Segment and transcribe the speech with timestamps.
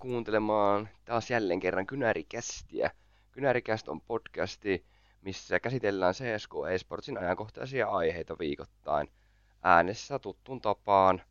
[0.00, 2.90] kuuntelemaan taas jälleen kerran Kynärikästiä.
[3.32, 4.86] Kynärikäst on podcasti,
[5.22, 9.12] missä käsitellään CSK eSportsin ajankohtaisia aiheita viikoittain.
[9.62, 11.22] Äänessä tuttuun tapaan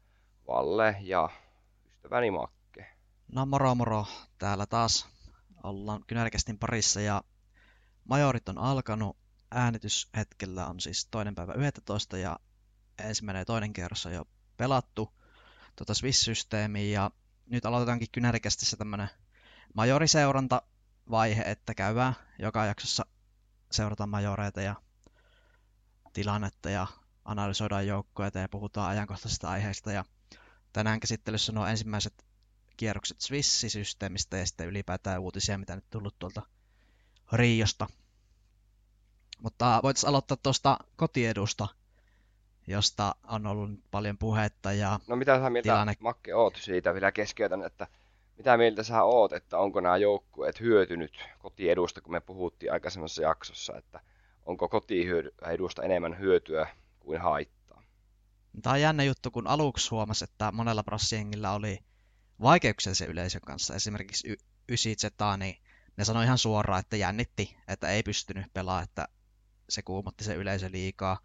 [0.47, 1.29] Valle ja
[1.87, 2.85] ystäväni Makke.
[3.27, 4.05] No moro moro,
[4.37, 5.07] täällä taas
[5.63, 7.23] ollaan Kynärikästin parissa ja
[8.03, 9.17] majorit on alkanut.
[9.51, 12.39] Äänityshetkellä on siis toinen päivä 11 ja
[12.99, 14.25] ensimmäinen ja toinen kierros on jo
[14.57, 15.09] pelattu
[15.75, 17.11] tuota Swiss-systeemiin ja
[17.49, 19.09] nyt aloitetaankin Kynärikästissä tämmöinen
[19.73, 23.05] majoriseurantavaihe, että käydään joka jaksossa
[23.71, 24.75] seurataan majoreita ja
[26.13, 26.87] tilannetta ja
[27.25, 29.91] analysoidaan joukkoja ja puhutaan ajankohtaisista aiheista.
[29.91, 30.05] Ja
[30.73, 32.25] tänään käsittelyssä nuo ensimmäiset
[32.77, 36.41] kierrokset Swiss-systeemistä ja sitten ylipäätään uutisia, mitä nyt tullut tuolta
[37.33, 37.87] Riosta.
[39.43, 41.67] Mutta voitaisiin aloittaa tuosta kotiedusta,
[42.69, 44.73] josta on ollut paljon puhetta.
[44.73, 45.93] Ja no mitä sä mieltä, tilanne...
[45.99, 47.87] Makke, oot siitä vielä keskeytän, että
[48.37, 53.77] mitä mieltä sä oot, että onko nämä joukkueet hyötynyt kotiedusta, kun me puhuttiin aikaisemmassa jaksossa,
[53.77, 53.99] että
[54.45, 56.67] onko kotiedusta enemmän hyötyä
[56.99, 57.83] kuin haittaa?
[58.61, 61.79] Tämä on jännä juttu, kun aluksi huomasi, että monella brassiengillä oli
[62.41, 63.75] vaikeuksia se yleisön kanssa.
[63.75, 64.37] Esimerkiksi
[64.69, 65.57] Ysitseta, niin
[65.97, 69.07] ne sanoi ihan suoraan, että jännitti, että ei pystynyt pelaamaan, että
[69.69, 71.19] se kuumotti se yleisö liikaa.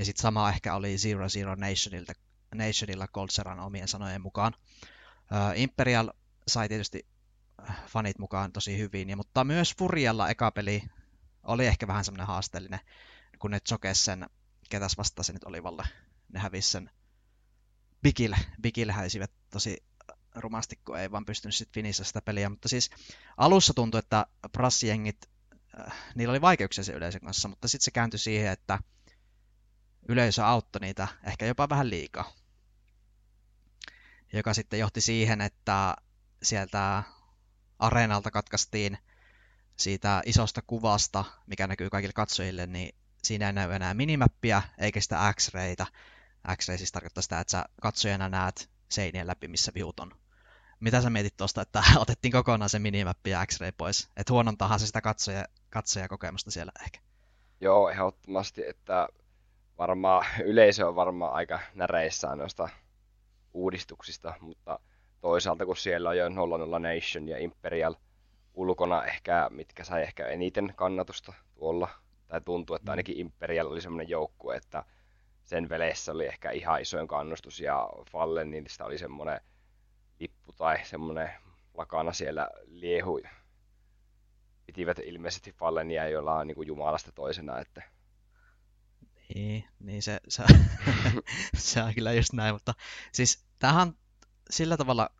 [0.00, 2.12] Ja sitten sama ehkä oli Zero Zero Nationilta,
[2.54, 4.54] Nationilla Coltseran omien sanojen mukaan.
[5.12, 6.12] Uh, Imperial
[6.48, 7.06] sai tietysti
[7.68, 10.82] äh, fanit mukaan tosi hyvin, ja, mutta myös Furialla eka peli
[11.42, 12.80] oli ehkä vähän semmoinen haasteellinen,
[13.38, 14.26] kun ne chokes sen,
[14.70, 15.84] ketäs vasta se nyt oli valle,
[16.32, 16.90] ne hävisi sen
[18.02, 18.38] Bigille.
[18.62, 19.76] Bigille häisivät tosi
[20.34, 22.48] rumasti, kun ei vaan pystynyt sitten finissa sitä peliä.
[22.48, 22.90] Mutta siis
[23.36, 25.26] alussa tuntui, että prassijengit,
[25.80, 28.78] äh, niillä oli vaikeuksia se yleisön kanssa, mutta sitten se kääntyi siihen, että
[30.08, 32.32] yleisö auttoi niitä ehkä jopa vähän liikaa.
[34.32, 35.96] Joka sitten johti siihen, että
[36.42, 37.02] sieltä
[37.78, 38.98] areenalta katkaistiin
[39.76, 45.34] siitä isosta kuvasta, mikä näkyy kaikille katsojille, niin siinä ei näy enää minimappia eikä sitä
[45.36, 45.86] X-rayta.
[46.56, 50.12] X-ray siis tarkoittaa sitä, että sä katsojana näet seinien läpi, missä vihut on.
[50.80, 54.08] Mitä sä mietit tuosta, että otettiin kokonaan se minimappi ja X-ray pois?
[54.16, 57.00] Että huonontahan se sitä katsoja, katsojakokemusta siellä ehkä.
[57.60, 59.08] Joo, ehdottomasti, että
[59.80, 62.68] varmaan yleisö on varmaan aika näreissään noista
[63.52, 64.78] uudistuksista, mutta
[65.20, 67.94] toisaalta kun siellä on jo 00 Nation ja Imperial
[68.54, 71.88] ulkona ehkä, mitkä sai ehkä eniten kannatusta tuolla,
[72.28, 72.90] tai tuntuu, että mm.
[72.90, 74.84] ainakin Imperial oli semmoinen joukkue, että
[75.44, 79.40] sen veleissä oli ehkä ihan isoin kannustus, ja Fallen, niin sitä oli semmoinen
[80.20, 81.30] lippu tai semmoinen
[81.74, 83.22] lakana siellä liehui.
[84.66, 87.82] Pitivät ilmeisesti Fallenia, joilla on niin kuin Jumalasta toisena, että
[89.34, 90.44] niin, niin se, se,
[91.56, 92.74] se on kyllä just näin, mutta
[93.12, 93.92] siis tähän
[94.50, 95.10] sillä tavalla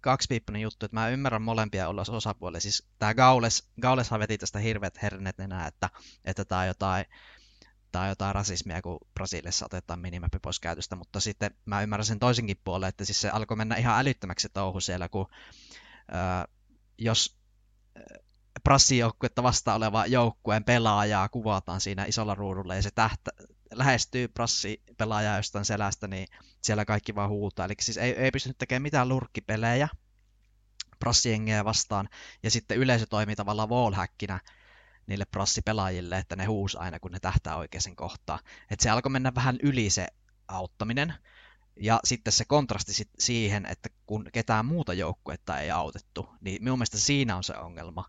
[0.00, 2.60] kaksipiippunen juttu, että mä ymmärrän molempia olla osapuolia.
[2.60, 5.90] Siis tämä Gaules, Gauleshan veti tästä hirveät hernet enää, että,
[6.24, 7.04] että tämä on jotain,
[7.92, 12.18] tää on jotain rasismia, kun Brasiliassa otetaan minimappi pois käytöstä, mutta sitten mä ymmärrän sen
[12.18, 15.26] toisenkin puolen, että siis se alkoi mennä ihan älyttömäksi touhu siellä, kun
[16.12, 16.48] ää,
[16.98, 17.36] jos
[18.64, 23.30] prassijoukkuetta vastaan oleva joukkueen pelaajaa kuvataan siinä isolla ruudulla ja se tähtä,
[23.72, 26.26] lähestyy prassipelaajaa jostain selästä, niin
[26.60, 27.66] siellä kaikki vaan huutaa.
[27.66, 29.88] Eli siis ei, ei pystynyt tekemään mitään lurkkipelejä
[30.98, 32.08] prassiengeä vastaan,
[32.42, 34.40] ja sitten yleisö toimii tavallaan wallhackinä
[35.06, 38.38] niille prassipelaajille, että ne huus aina, kun ne tähtää oikeaan kohtaan.
[38.70, 40.06] Että se alkoi mennä vähän yli se
[40.48, 41.14] auttaminen,
[41.76, 46.78] ja sitten se kontrasti sit siihen, että kun ketään muuta joukkuetta ei autettu, niin minun
[46.78, 48.04] mielestä siinä on se ongelma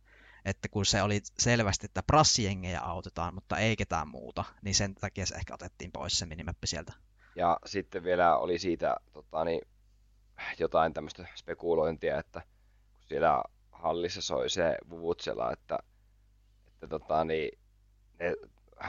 [0.45, 5.25] että kun se oli selvästi, että prassijengejä autetaan, mutta ei ketään muuta, niin sen takia
[5.25, 6.93] se ehkä otettiin pois se minimappi sieltä.
[7.35, 9.61] Ja sitten vielä oli siitä tota, niin,
[10.59, 12.41] jotain tämmöistä spekulointia, että
[12.93, 15.79] kun siellä hallissa soi se Vuvutsela, että,
[16.67, 17.59] että tota, niin,
[18.19, 18.35] ne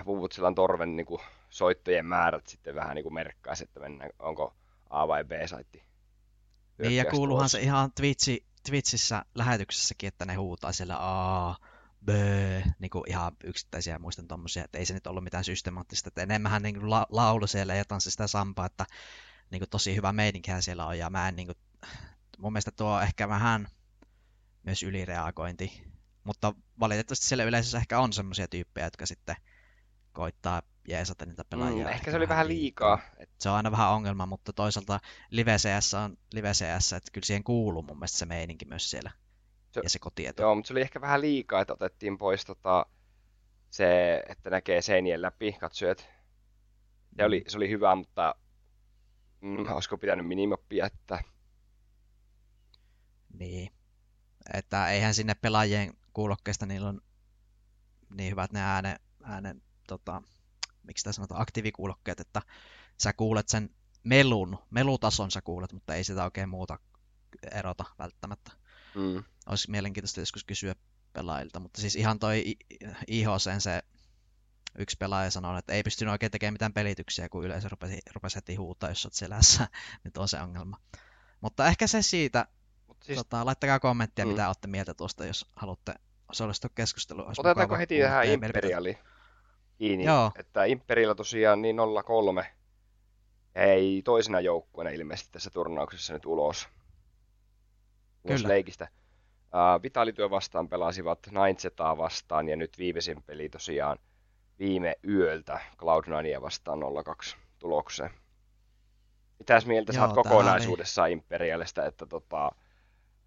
[0.06, 4.54] Vuvutselan torven niin kuin, soittojen määrät sitten vähän niin kuin merkkaisi, että mennään, onko
[4.90, 5.82] A vai B-saitti.
[6.78, 11.54] Niin, ja kuuluhan se ihan Twitchi, Twitchissä lähetyksessäkin, että ne huutaa siellä A,
[12.04, 12.08] B,
[12.78, 16.62] niin kuin ihan yksittäisiä muistan tommosia, että ei se nyt ollut mitään systemaattista, että enemmän
[16.62, 18.86] niin la- laulu siellä ja tanssi sitä sampaa, että
[19.50, 21.58] niin kuin tosi hyvä meininkihän siellä on ja mä en niin kuin,
[22.38, 23.68] mun mielestä tuo ehkä vähän
[24.62, 25.84] myös ylireagointi,
[26.24, 29.36] mutta valitettavasti siellä yleisössä ehkä on semmoisia tyyppejä, jotka sitten
[30.12, 31.84] koittaa jeesata niitä pelaajia.
[31.84, 32.96] Mm, ehkä se oli vähän liikaa.
[32.96, 33.26] liikaa.
[33.38, 35.00] Se on aina vähän ongelma, mutta toisaalta
[35.30, 39.10] Live CS on Live CS, että kyllä siihen kuuluu mun mielestä se meininki myös siellä.
[39.72, 40.42] Se, ja se kotieto.
[40.42, 42.86] Joo, mutta se oli ehkä vähän liikaa, että otettiin pois tota,
[43.70, 46.08] se, että näkee seinien läpi katsojat.
[47.16, 48.34] Se oli, se oli hyvä, mutta
[49.40, 51.24] mm, olisiko pitänyt minimappia, että
[53.38, 53.72] Niin.
[54.54, 57.00] Että eihän sinne pelaajien kuulokkeista niillä on
[58.14, 60.22] niin hyvät ne äänen, äänen tota,
[60.82, 62.42] miksi sitä sanotaan, aktiivikuulokkeet, että
[63.00, 63.70] sä kuulet sen
[64.04, 66.78] melun, melutason sä kuulet, mutta ei sitä oikein muuta
[67.52, 68.52] erota välttämättä.
[68.94, 69.24] Mm.
[69.46, 70.74] Olisi mielenkiintoista joskus kysyä
[71.12, 72.56] pelaajilta, mutta siis ihan toi
[73.06, 73.82] IHC se
[74.78, 78.54] yksi pelaaja sanoi, että ei pystynyt oikein tekemään mitään pelityksiä, kun yleisö rupesi, rupesi heti
[78.54, 79.68] huutaa, jos olet selässä.
[80.04, 80.76] Nyt on se ongelma.
[81.40, 82.46] Mutta ehkä se siitä.
[83.02, 83.18] Siis...
[83.18, 84.30] Tota, laittakaa kommenttia, mm.
[84.30, 85.94] mitä olette mieltä tuosta, jos haluatte
[86.28, 87.34] osallistua keskusteluun.
[87.38, 88.98] Otetaanko heti tähän Imperialiin
[89.82, 90.04] kiinni?
[90.04, 90.30] Joo.
[90.38, 92.46] Että Imperialla tosiaan niin 03
[93.54, 96.68] ei toisena joukkueena ilmeisesti tässä turnauksessa nyt ulos.
[98.26, 98.48] Kyllä.
[98.48, 98.88] leikistä.
[99.34, 103.98] Uh, Vitalityö vastaan pelasivat Ninezetaa vastaan ja nyt viimeisin peli tosiaan
[104.58, 108.10] viime yöltä Cloud9 vastaan 02 tulokseen.
[109.38, 111.12] Mitäs mieltä Joo, saat kokonaisuudessaan oli...
[111.12, 112.52] Imperialista, että tota,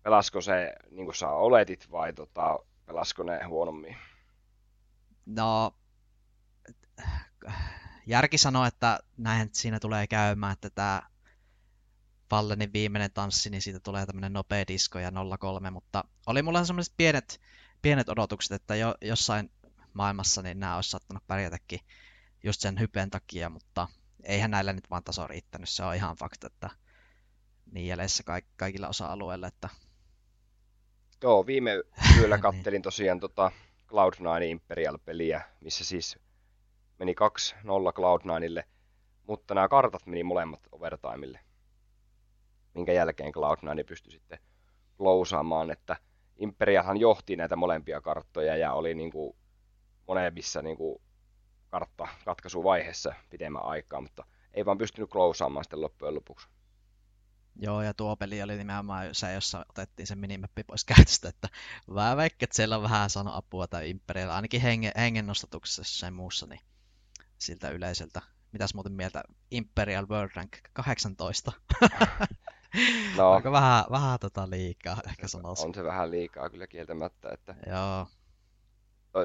[0.04, 3.98] pelasko se niin kuin sä oletit vai tota, pelasko ne huonommin?
[5.25, 5.72] No,
[8.06, 11.02] järki sanoo, että näin siinä tulee käymään, että tämä
[12.30, 16.94] Fallenin viimeinen tanssi, niin siitä tulee tämmöinen nopea disko ja 03, mutta oli mulla semmoiset
[16.98, 17.42] pienet,
[17.82, 19.52] pienet odotukset, että jo, jossain
[19.94, 21.80] maailmassa niin nämä olisi saattanut pärjätäkin
[22.44, 23.88] just sen hypen takia, mutta
[24.24, 26.70] eihän näillä nyt vaan taso riittänyt, se on ihan fakta, että
[27.72, 29.70] niin jäljessä kaik- kaikilla osa-alueilla, että
[31.24, 31.72] Joo, viime
[32.20, 32.42] yöllä niin.
[32.42, 33.52] kattelin tosiaan tota
[33.88, 36.20] Cloud9 Imperial-peliä, missä siis
[37.00, 37.16] meni
[37.64, 38.64] 2-0 Cloud9ille,
[39.28, 41.40] mutta nämä kartat meni molemmat overtimeille
[42.76, 44.40] minkä jälkeen Cloud9 pystyi sitten
[44.98, 45.96] klousaamaan, että
[46.38, 49.36] Imperialhan johti näitä molempia karttoja ja oli niin kuin
[50.08, 51.02] monemmissa niin kuin
[51.70, 56.48] kartta katkaisuvaiheessa pidemmän aikaa, mutta ei vaan pystynyt klousaamaan sitten loppujen lopuksi.
[57.56, 61.48] Joo, ja tuo peli oli nimenomaan se, jossa otettiin se minimappi pois käytöstä, että
[61.96, 66.12] vähän vaikka, että siellä on vähän saanut apua tai Imperial, ainakin hengen, hengen nostatuksessa ja
[66.12, 66.60] muussa, niin
[67.46, 68.22] siltä yleiseltä.
[68.52, 71.52] Mitäs muuten mieltä Imperial World Rank 18?
[73.18, 73.32] No.
[73.32, 75.68] Onko vähän, vähän tota liikaa, ehkä sanoisin.
[75.68, 77.30] On se vähän liikaa kyllä kieltämättä.
[77.34, 77.56] Että...
[77.68, 78.08] Joo.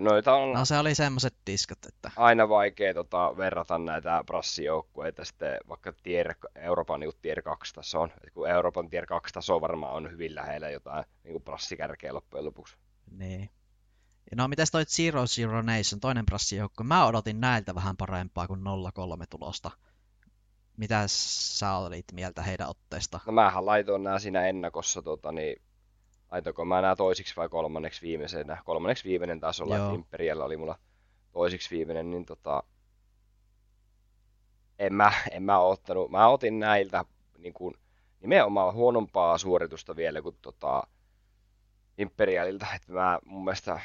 [0.00, 2.10] Noita on no se oli semmoiset diskot, että...
[2.16, 8.12] Aina vaikea tota, verrata näitä brassijoukkueita sitten vaikka tier, Euroopan niin tier 2 tasoon.
[8.26, 12.76] Et kun Euroopan tier 2 taso varmaan on hyvin lähellä jotain niin brassikärkeä loppujen lopuksi.
[13.10, 13.50] Niin.
[14.36, 16.86] No mitäs toi Zero Zero Nation, toinen brassijoukkue?
[16.86, 18.62] Mä odotin näiltä vähän parempaa kuin 0-3
[19.30, 19.70] tulosta.
[20.76, 23.20] Mitä sä olit mieltä heidän otteesta?
[23.26, 25.62] No mähän laitoin nämä siinä ennakossa, tota, niin
[26.30, 28.62] laitoinko mä nämä toisiksi vai kolmanneksi viimeisenä.
[28.64, 30.78] Kolmanneksi viimeinen taas olla, että Imperialla oli mulla
[31.32, 32.62] toisiksi viimeinen, niin tota,
[34.78, 36.10] en mä, en mä ottanut.
[36.10, 37.04] Mä otin näiltä
[37.38, 37.74] niin kuin,
[38.20, 40.82] nimenomaan huonompaa suoritusta vielä kuin tota,
[41.98, 42.66] Imperialilta.
[42.74, 43.80] Että mä mun mielestä,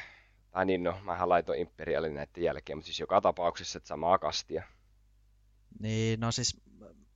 [0.56, 4.62] tai niin no, mähän laitoin Imperialin näiden jälkeen, mutta siis joka tapauksessa, että samaa kastia.
[5.80, 6.60] Niin, no siis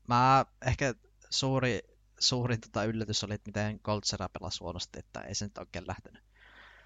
[0.08, 0.94] mä ehkä
[1.30, 1.80] suuri,
[2.18, 6.22] suurin tota yllätys oli, että miten Goldsera pelasi huonosti, että ei se nyt oikein lähtenyt.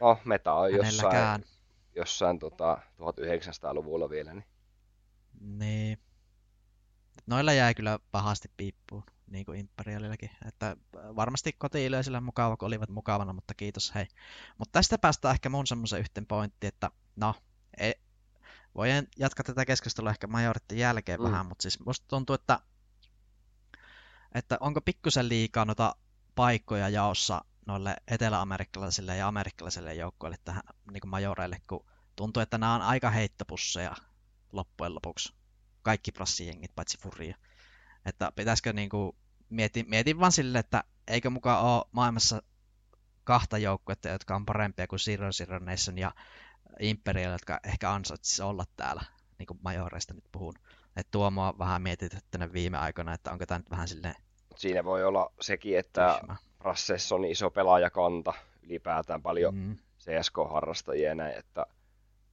[0.00, 1.44] No, meta on jossain,
[1.96, 4.34] jossain tota, 1900-luvulla vielä.
[4.34, 4.46] Niin.
[5.58, 5.98] niin.
[7.26, 10.30] Noilla jäi kyllä pahasti piippuun, niin kuin Imperialillakin.
[10.48, 11.78] Että varmasti koti
[12.20, 14.06] mukava, kun olivat mukavana, mutta kiitos hei.
[14.58, 17.34] Mutta tästä päästään ehkä mun semmoisen yhteen pointtiin, että no,
[17.78, 17.94] ei,
[18.74, 21.24] voin jatkaa tätä keskustelua ehkä majoritten jälkeen mm.
[21.24, 22.60] vähän, mutta siis musta tuntuu, että
[24.34, 25.96] että onko pikkusen liikaa noita
[26.34, 30.62] paikkoja jaossa noille eteläamerikkalaisille ja amerikkalaisille joukkoille tähän
[30.92, 31.86] niin majoreille, kun
[32.16, 33.94] tuntuu, että nämä on aika heittopusseja
[34.52, 35.34] loppujen lopuksi.
[35.82, 37.36] Kaikki prassijengit, paitsi Furia.
[38.06, 39.16] Että pitäisikö niin kuin,
[39.54, 42.42] mietin, mietin vaan sille, että eikö mukaan ole maailmassa
[43.24, 46.12] kahta joukkuetta, jotka on parempia kuin Zero Zero Nation ja
[46.80, 49.02] Imperial, jotka ehkä ansaitsisi olla täällä,
[49.38, 50.54] niin kuin majoreista nyt puhun.
[50.96, 54.14] Että tuo mua vähän mietityttänyt viime aikoina, että onko tämä nyt vähän silleen
[54.56, 56.20] Siinä voi olla sekin, että
[56.60, 58.32] Rasseissa on iso pelaajakanta,
[58.62, 59.76] ylipäätään paljon mm.
[59.98, 61.66] CSK-harrastajia ja näin, että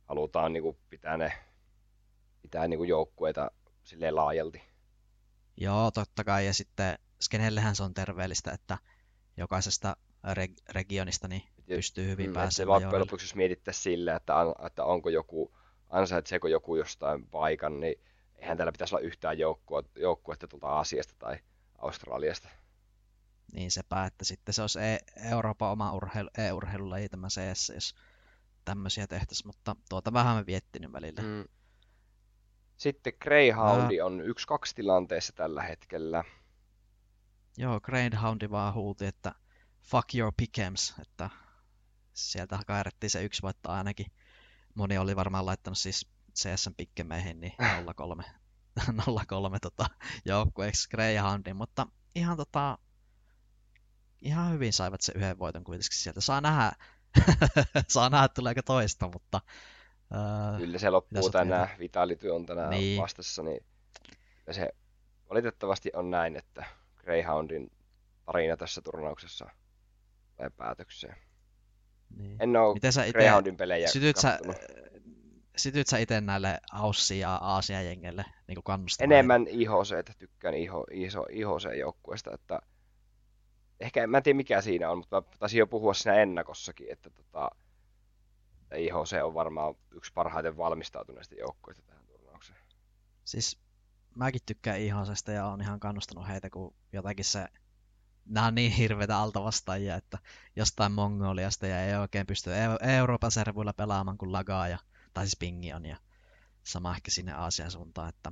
[0.05, 1.33] halutaan niin kuin, pitää ne
[2.41, 3.51] pitää niin kuin, joukkueita
[3.83, 4.61] silleen laajalti.
[5.57, 8.77] Joo, totta kai, ja sitten Skenellehän se on terveellistä, että
[9.37, 9.97] jokaisesta
[10.33, 12.81] reg- regionista niin pystyy hyvin mm, pääsemään.
[12.81, 14.33] Se lopuksi, jos mietittäisiin sille, että,
[14.65, 15.57] että onko joku,
[15.89, 17.95] ansaitseeko joku jostain paikan, niin
[18.35, 21.39] eihän täällä pitäisi olla yhtään joukkue, joukkuetta tuolta Aasiasta tai
[21.77, 22.49] Australiasta.
[23.53, 27.95] Niin sepä, että sitten se olisi e- Euroopan oma urheilu, e-urheilulaji tämä CS, jos
[28.65, 31.21] tämmöisiä tehtäisiin, mutta tuota vähän me viettinyt välillä.
[31.21, 31.43] Mm.
[32.77, 34.05] Sitten Greyhoundi ja...
[34.05, 36.23] on yksi kaksi tilanteessa tällä hetkellä.
[37.57, 39.35] Joo, Greyhoundi vaan huuti, että
[39.81, 41.29] fuck your pickems, että
[42.13, 44.05] sieltä kairettiin se yksi voitto ainakin.
[44.75, 47.53] Moni oli varmaan laittanut siis CSN pikkemeihin, niin
[47.95, 48.23] 03,
[49.27, 49.85] 03 tota,
[50.25, 52.77] joukkueeksi Greyhoundin, mutta ihan tota,
[54.21, 56.21] ihan hyvin saivat se yhden voiton kuitenkin sieltä.
[56.21, 56.71] Saa nähdä,
[57.87, 59.41] saa nähdä tuleeko toista, mutta...
[60.11, 63.01] Uh, Kyllä se loppuu tänään, Vitality on tänään niin.
[63.01, 63.65] vastassa, niin
[64.51, 64.69] se
[65.29, 66.65] valitettavasti on näin, että
[67.03, 67.71] Greyhoundin
[68.25, 69.49] tarina tässä turnauksessa
[70.37, 71.15] tulee päätökseen.
[72.17, 72.37] Niin.
[72.39, 74.39] En ole Miten sä ite, Greyhoundin pelejä sytyt sä,
[75.57, 79.11] sytyt sä itse näille Aussi- ja Aasia-jengelle niin kannustamaan?
[79.11, 82.59] Enemmän IHC, että tykkään IHO, IHO, IHC-joukkueesta, että
[83.79, 87.09] ehkä mä en tiedä mikä siinä on, mutta mä taisin jo puhua siinä ennakossakin, että
[87.09, 87.49] tota,
[88.75, 92.59] IHC on varmaan yksi parhaiten valmistautuneista joukkueista tähän turnaukseen.
[93.23, 93.60] Siis
[94.15, 97.47] mäkin tykkään IHCstä ja on ihan kannustanut heitä, kun jotenkin se
[98.25, 100.17] nämä on niin hirveitä altavastaajia, että
[100.55, 102.49] jostain Mongoliasta ja ei oikein pysty
[102.81, 104.77] Euroopan servuilla pelaamaan kuin Lagaa, ja,
[105.13, 105.97] tai siis Pingi on, ja
[106.63, 108.31] sama ehkä sinne Aasian suuntaan, että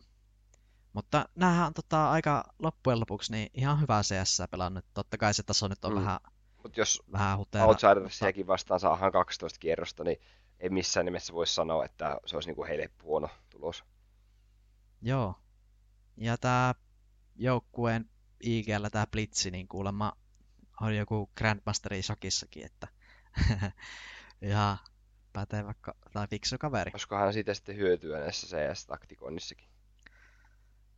[0.93, 4.85] mutta näähän on tota, aika loppujen lopuksi niin ihan hyvää CS pelannut.
[4.93, 5.99] Totta kai se taso nyt on mm.
[5.99, 6.19] vähän
[6.63, 8.51] Mut jos vähän huteera, Outsidersiakin mutta...
[8.51, 10.21] vastaan saadaan 12 kierrosta, niin
[10.59, 13.83] ei missään nimessä voi sanoa, että se olisi niinku heille huono tulos.
[15.01, 15.35] Joo.
[16.19, 16.75] Ja tämä
[17.35, 18.09] joukkueen
[18.43, 20.17] IGllä tämä Blitzi, niin kuulemma
[20.81, 22.87] on joku Grandmasteri Shakissakin, että
[24.41, 24.77] ihan
[25.33, 25.73] pätevä
[26.13, 26.91] tai fiksu kaveri.
[27.19, 29.69] hän siitä sitten hyötyä näissä CS-taktikoinnissakin?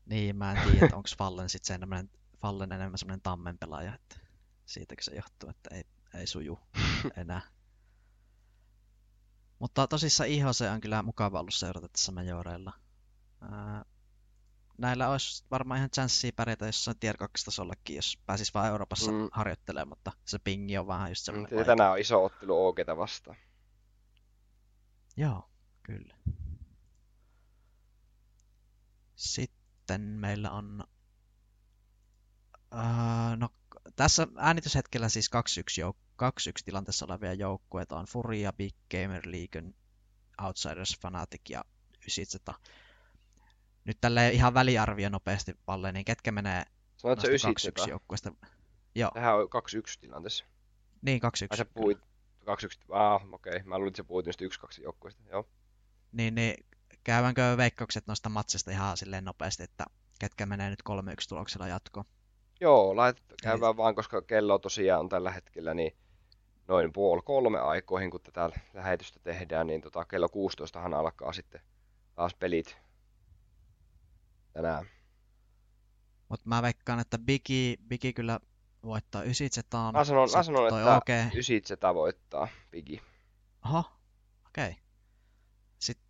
[0.05, 4.19] Niin, mä en tiedä, onko Fallen sitten se enemmän, Fallen enemmän semmoinen tammen pelaaja, että
[4.65, 6.59] siitäkö se johtuu, että ei, ei suju
[7.21, 7.41] enää.
[9.59, 12.73] Mutta tosissaan IHC on kyllä mukava ollut seurata tässä majoreilla.
[14.81, 19.29] Näillä olisi varmaan ihan chanssiä pärjätä jossain tier 2 tasollekin, jos pääsis vaan Euroopassa mm.
[19.31, 23.37] harjoittelemaan, mutta se pingi on vähän just semmoinen mm, Tänään on iso ottelu OGta vastaan.
[25.17, 25.49] Joo,
[25.83, 26.15] kyllä.
[29.15, 30.83] Sitten meillä on...
[32.73, 33.49] Uh, no,
[33.95, 35.29] tässä äänityshetkellä siis
[35.81, 39.73] 2-1, jouk- 2-1 tilanteessa olevia joukkueita on Furia, Big Gamer League,
[40.45, 41.65] Outsiders, Fnatic ja
[42.07, 42.53] Ysitseta.
[43.85, 46.63] Nyt tälle ihan väliarvio nopeasti Palle, niin ketkä menee
[46.97, 47.89] Sanoit se Ysitseta?
[47.89, 48.33] joukkueesta?
[48.95, 49.11] Joo.
[49.13, 50.45] Tähän on 2-1 tilanteessa.
[51.01, 51.27] Niin, 2-1.
[51.49, 52.01] Ai sä puhuit 2-1,
[52.89, 53.55] ah, okei.
[53.55, 53.63] Okay.
[53.63, 55.47] Mä luulin, että sä puhuit niistä 1-2 joukkueesta, joo.
[56.11, 56.65] Niin, niin
[57.03, 59.85] käydäänkö veikkaukset noista matsista ihan silleen nopeasti, että
[60.19, 60.93] ketkä menee nyt 3-1
[61.29, 62.05] tuloksella jatkoon?
[62.59, 65.95] Joo, laitet, käydään vaan, koska kello tosiaan on tällä hetkellä niin
[66.67, 71.61] noin puoli kolme aikoihin, kun tätä lähetystä tehdään, niin tota, kello 16 alkaa sitten
[72.15, 72.77] taas pelit
[74.53, 74.85] tänään.
[76.29, 78.39] Mutta mä veikkaan, että Bigi, Bigi kyllä
[78.83, 79.93] voittaa Ysitsetaan.
[79.93, 81.23] Mä sanon, mä sanon että okay.
[81.35, 83.01] Ysitseta voittaa Bigi.
[83.65, 83.83] Oho,
[84.47, 84.69] okei.
[84.69, 84.73] Okay.
[85.79, 86.07] Sitten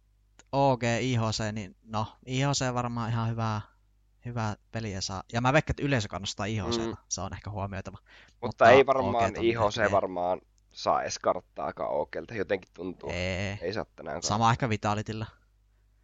[0.52, 3.62] OG, IHC, niin no, IHC varmaan ihan hyvää
[4.26, 5.24] hyvää peliä saa.
[5.34, 6.98] Ja mä veikkaan, että yleisö kannustaa IHC, mm.
[7.10, 7.98] se on ehkä huomioitava.
[8.02, 9.92] Mutta, Mutta ei varmaan IHC ne.
[9.92, 13.10] varmaan saa edes karttaakaan Okelta, jotenkin tuntuu.
[13.10, 15.26] Ei, ei saa tänään Sama ehkä Vitalitilla.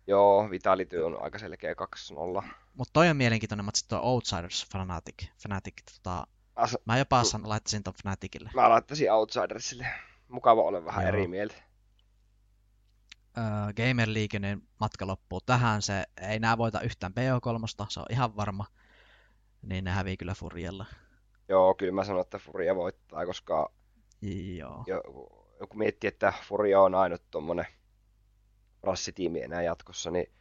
[0.08, 1.74] Joo, Vitality on aika selkeä
[2.42, 2.44] 2-0.
[2.74, 5.26] Mutta toi on mielenkiintoinen matsi tuo Outsiders Fnatic.
[5.38, 6.28] Fnatic tota...
[6.56, 6.78] As...
[6.86, 8.52] Mä jopa san, laittaisin ton Fnaticille.
[8.56, 9.88] Mä laittaisin Outsidersille.
[10.28, 11.10] Mukava olla vähän Joo.
[11.10, 11.56] eri mieltä
[13.38, 15.82] äh, Gamer League, niin matka loppuu tähän.
[15.82, 18.66] Se ei nää voita yhtään BO3, se on ihan varma.
[19.62, 20.86] Niin ne hävii kyllä Furiella.
[21.50, 23.72] Joo, kyllä mä sanon, että Furia voittaa, koska
[24.58, 24.84] Joo.
[24.88, 25.02] Jo,
[25.70, 27.66] kun miettii, että Furia on ainut tuommoinen
[28.88, 30.32] rassitiimi enää jatkossa, niin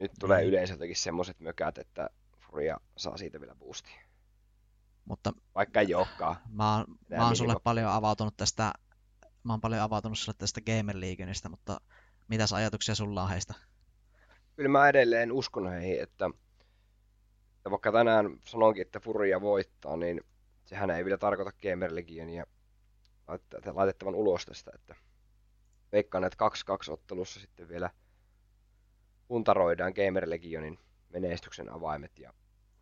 [0.00, 0.48] nyt tulee niin.
[0.48, 4.00] yleisöltäkin semmoiset mökät, että Furia saa siitä vielä boostia.
[5.04, 6.36] Mutta Vaikka ei olekaan.
[6.52, 8.72] Mä oon, mä oon sulle paljon avautunut tästä
[9.44, 11.80] mä oon paljon avautunut sulle tästä Gamer Leagueista, mutta
[12.30, 13.54] Mitäs ajatuksia sulla on heistä?
[14.56, 16.30] Kyllä mä edelleen uskon heihin, että,
[17.56, 20.20] että vaikka tänään sanonkin, että Furia voittaa, niin
[20.64, 22.46] sehän ei vielä tarkoita Gamer Legionia
[23.74, 24.94] laitettavan ulos tästä, että
[25.92, 26.48] veikkaan, että
[26.88, 27.90] 2-2 ottelussa sitten vielä
[29.28, 30.78] puntaroidaan Gamer Legionin
[31.08, 32.32] menestyksen avaimet ja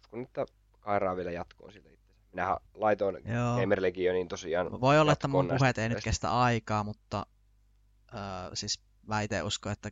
[0.05, 0.47] uskon, että
[0.81, 2.12] kairaa vielä jatkoon siitä itse.
[2.33, 3.61] Minähän laitoin Joo.
[3.61, 7.27] Gamer Legionin tosiaan Voi olla, että mun puheet ei nyt kestä aikaa, mutta
[8.15, 9.91] äh, siis mä itse uskon, että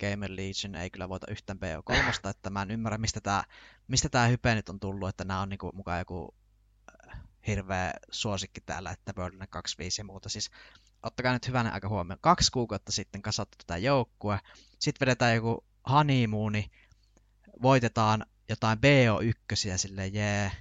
[0.00, 3.44] Gamer Legion ei kyllä voita yhtään BO3, että mä en ymmärrä, mistä tämä
[3.88, 6.34] mistä tää hype nyt on tullut, että nämä on niinku mukaan joku
[7.46, 10.28] hirveä suosikki täällä, että World 25 ja muuta.
[10.28, 10.50] Siis
[11.02, 12.18] ottakaa nyt hyvänä aika huomioon.
[12.20, 14.38] Kaksi kuukautta sitten kasattu tätä joukkue,
[14.78, 16.70] sitten vedetään joku honeymooni,
[17.62, 20.52] voitetaan jotain BO1 silleen jee,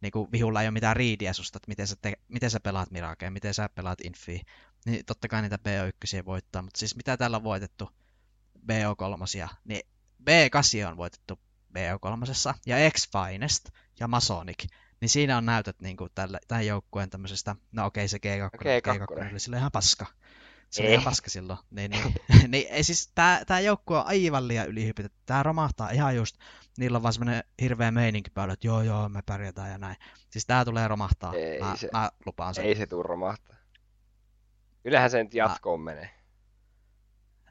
[0.00, 2.90] niin kuin vihulla ei ole mitään riidiä susta, että miten sä, te, miten sä pelaat
[2.90, 4.42] Mirakea, miten sä pelaat Infi,
[4.86, 7.90] niin totta kai niitä BO1 voittaa, mutta siis mitä täällä on voitettu
[8.58, 9.82] BO3, niin
[10.22, 11.40] B8 on voitettu
[11.78, 13.70] BO3, ja X-Finest
[14.00, 14.64] ja Masonic,
[15.00, 19.24] niin siinä on näytöt niin kuin tälle, tämän joukkueen tämmöisestä, no okei se G2, G2.
[19.24, 20.06] G2 oli sille ihan paska.
[20.70, 21.58] Se oli ihan paska silloin.
[21.70, 22.14] Niin, niin,
[22.52, 25.18] niin, ei siis tää, tää joukkue on aivan liian ylihypitetty.
[25.26, 26.36] Tää romahtaa ihan just,
[26.78, 29.96] niillä on vaan semmonen hirveä meininki päällä, että joo joo, me pärjätään ja näin.
[30.30, 31.34] Siis tää tulee romahtaa.
[31.34, 32.64] Ei mä, se- mä lupaan sen.
[32.64, 33.56] Ei se tuu romahtaa.
[34.82, 36.10] Kyllähän se nyt jatkoon menee.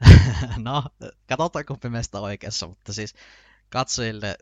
[0.58, 0.84] no,
[1.28, 3.14] katsotaan kumpi meistä on oikeassa, mutta siis
[3.70, 4.36] katsojille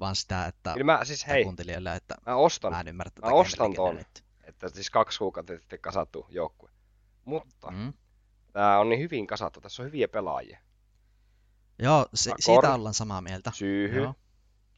[0.00, 3.26] vaan sitä, että Kyllä mä siis hei, kuuntelijoille, että mä ostan, mä en ymmärrä tätä
[3.26, 3.96] mä ostan ton.
[3.96, 4.24] Nyt.
[4.44, 6.70] että siis kaksi kuukautta sitten kasattu joukkue.
[7.24, 7.92] Mutta Mm.
[8.52, 10.58] tää on niin hyvin kasattu, tässä on hyviä pelaajia.
[11.78, 12.40] Joo, se, Akor.
[12.42, 13.50] siitä ollaan samaa mieltä.
[13.54, 14.14] Syyhy, Joo,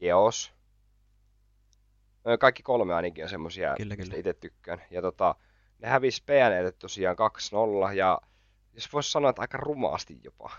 [0.00, 0.52] Geos.
[2.28, 4.82] Ö, Kaikki kolme ainakin on semmosia, Kyllä, mistä itse tykkään.
[4.90, 5.34] Ja tota,
[5.78, 7.16] ne hävisi PNElle tosiaan
[7.90, 8.20] 2-0 ja
[8.72, 10.50] jos voisi sanoa, että aika rumaasti jopa.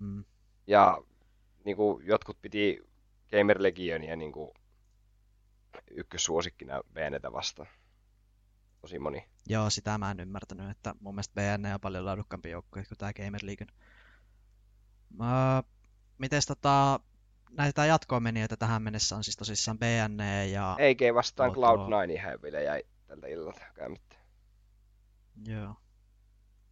[0.00, 0.24] mm.
[0.66, 0.98] Ja
[1.64, 2.78] niin kuin jotkut piti
[3.30, 4.50] Gamer Legionia niin kuin
[5.90, 7.68] ykkössuosikkina PNEtä vastaan.
[8.80, 9.28] Tosi moni.
[9.46, 13.12] Joo, sitä mä en ymmärtänyt, että mun mielestä BN on paljon laadukkaampi joukkue kuin tää
[13.12, 13.66] Gamer League.
[15.20, 15.72] Öö,
[16.18, 17.00] mites tota,
[17.50, 18.22] näitä jatkoon
[18.58, 20.76] tähän mennessä on siis tosissaan BN ja...
[20.78, 24.16] EG vastaan Joo, tuo- Cloud9 häville jäi tältä illalta käymättä.
[25.46, 25.74] Joo.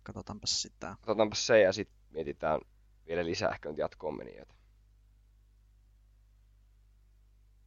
[0.03, 0.89] Katsotaanpas sitä.
[1.01, 2.61] Katsotaanpa se ja sitten mietitään
[3.07, 3.79] vielä lisää ehkä nyt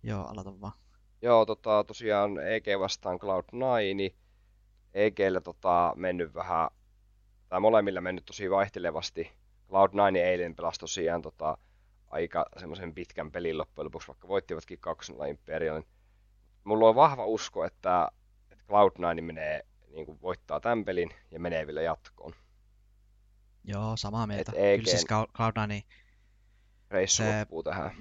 [0.03, 0.73] Joo, aloita vaan.
[1.21, 4.15] Joo, tota, tosiaan EG vastaan Cloud9.
[4.93, 6.69] EGllä tota, mennyt vähän,
[7.49, 9.31] tai molemmilla mennyt tosi vaihtelevasti.
[9.69, 11.57] Cloud9 eilen pelasi tosiaan tota,
[12.07, 14.79] aika semmoisen pitkän pelin loppujen lopuksi, vaikka voittivatkin
[15.23, 15.85] 2-0 Imperialin.
[16.63, 18.07] Mulla on vahva usko, että,
[18.51, 22.33] että Cloud9 menee, niin kuin voittaa tämän pelin ja menee vielä jatkoon.
[23.63, 24.51] Joo, samaa mieltä.
[24.51, 25.83] Et EGn Kyllä siis Cloud- Cloud9,
[26.91, 27.91] Reissu Se- loppuu tähän.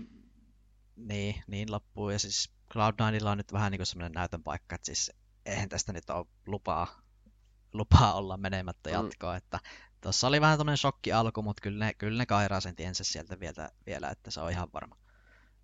[0.96, 2.10] Niin, niin loppuu.
[2.10, 5.12] Ja siis Cloud9 on nyt vähän niin kuin semmoinen näytön paikka, että siis
[5.46, 7.00] eihän tästä nyt ole lupaa,
[7.72, 8.94] lupaa olla menemättä Mm.
[8.94, 9.36] jatkoa.
[9.36, 9.60] Että
[10.00, 13.40] tuossa oli vähän tämmöinen shokki alku, mutta kyllä ne, kyllä ne kairaa sen tiensä sieltä
[13.40, 14.96] vielä, vielä, että se on ihan varma.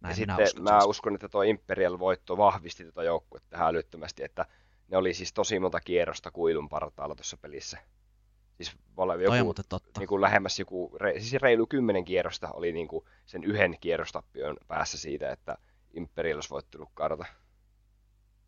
[0.00, 0.62] Näin ja sitten uskon.
[0.62, 0.84] mä siis.
[0.90, 4.46] uskon, että tuo Imperial-voitto vahvisti tätä joukkuetta tähän älyttömästi, että
[4.88, 7.78] ne oli siis tosi monta kierrosta kuilun partaalla tuossa pelissä.
[8.60, 10.00] Siis Toi on joku, muuten totta.
[10.00, 14.56] niin kuin lähemmäs joku, re, siis reilu kymmenen kierrosta oli niin kuin sen yhden kierrostappion
[14.68, 15.58] päässä siitä, että
[15.94, 17.24] Imperial olisi voittanut karta.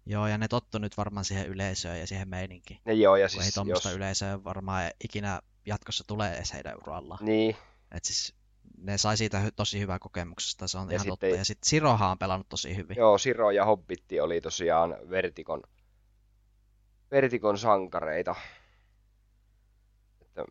[0.07, 2.81] Joo, ja ne tottu nyt varmaan siihen yleisöön ja siihen meininkiin.
[2.87, 6.77] Ja joo, ja Kun ei siis tuommoista jos, yleisöä varmaan ikinä jatkossa tulee edes heidän
[6.77, 7.25] urallaan.
[7.25, 7.57] niin,
[7.93, 8.35] Et siis
[8.79, 11.27] ne sai siitä tosi hyvää kokemuksesta, se on Ja ihan totta.
[11.27, 12.97] sitten- Ja sitten Sirohan on pelannut tosi hyvin.
[12.97, 15.63] joo, Siro ja Hobbitti oli tosiaan Vertikon,
[17.11, 18.35] Vertikon sankareita.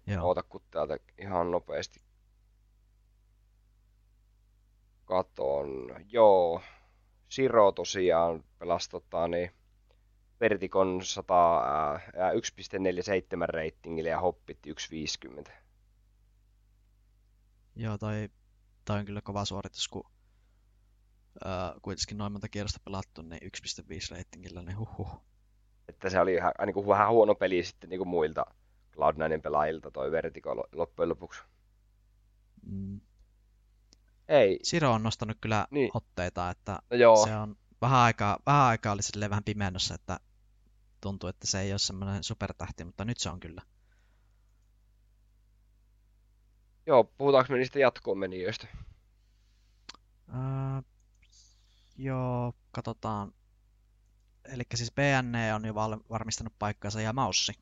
[0.07, 0.27] Joo.
[0.27, 1.99] oota kun täältä ihan nopeasti
[5.05, 5.95] katon.
[6.07, 6.61] Joo,
[7.29, 9.51] Siro tosiaan pelasi tota, niin,
[10.39, 12.37] Vertikon 100, ää, ää, 1.47
[13.47, 15.51] reitingillä ja Hobbitti 1.50.
[17.75, 18.29] Joo, toi,
[18.85, 20.03] toi on kyllä kova suoritus, kun
[21.45, 25.21] öö, kuitenkin noin monta kierrosta pelattu, niin 1.5 ratingillä, niin huhhuh.
[25.87, 28.45] Että se oli ihan, niin kuin vähän huono peli sitten niin kuin muilta
[28.99, 31.41] Cloud9 pelaajilta toi Vertigo lo- loppujen lopuksi.
[32.65, 33.01] Mm.
[34.27, 35.91] Ei, Siro on nostanut kyllä Niin.
[35.93, 40.19] otteita, että no joo, se on vähän aikaa, vähän aikaa oli silleen vähän pimennossa, että
[41.01, 43.61] tuntuu, että se ei ole semmoinen supertähti, mutta nyt se on kyllä.
[46.85, 48.67] joo, puhutaanko me niistä jatkoon menijöistä?
[50.29, 50.81] Öö,
[51.97, 53.33] joo, katsotaan.
[54.45, 57.53] Eli siis BNE on jo val- varmistanut paikkansa ja Maussi.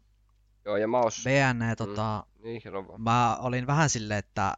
[0.67, 3.01] Joo, ja Maus, BNE, tota, niin, sano vaan.
[3.01, 4.53] mä olin vähän silleen, että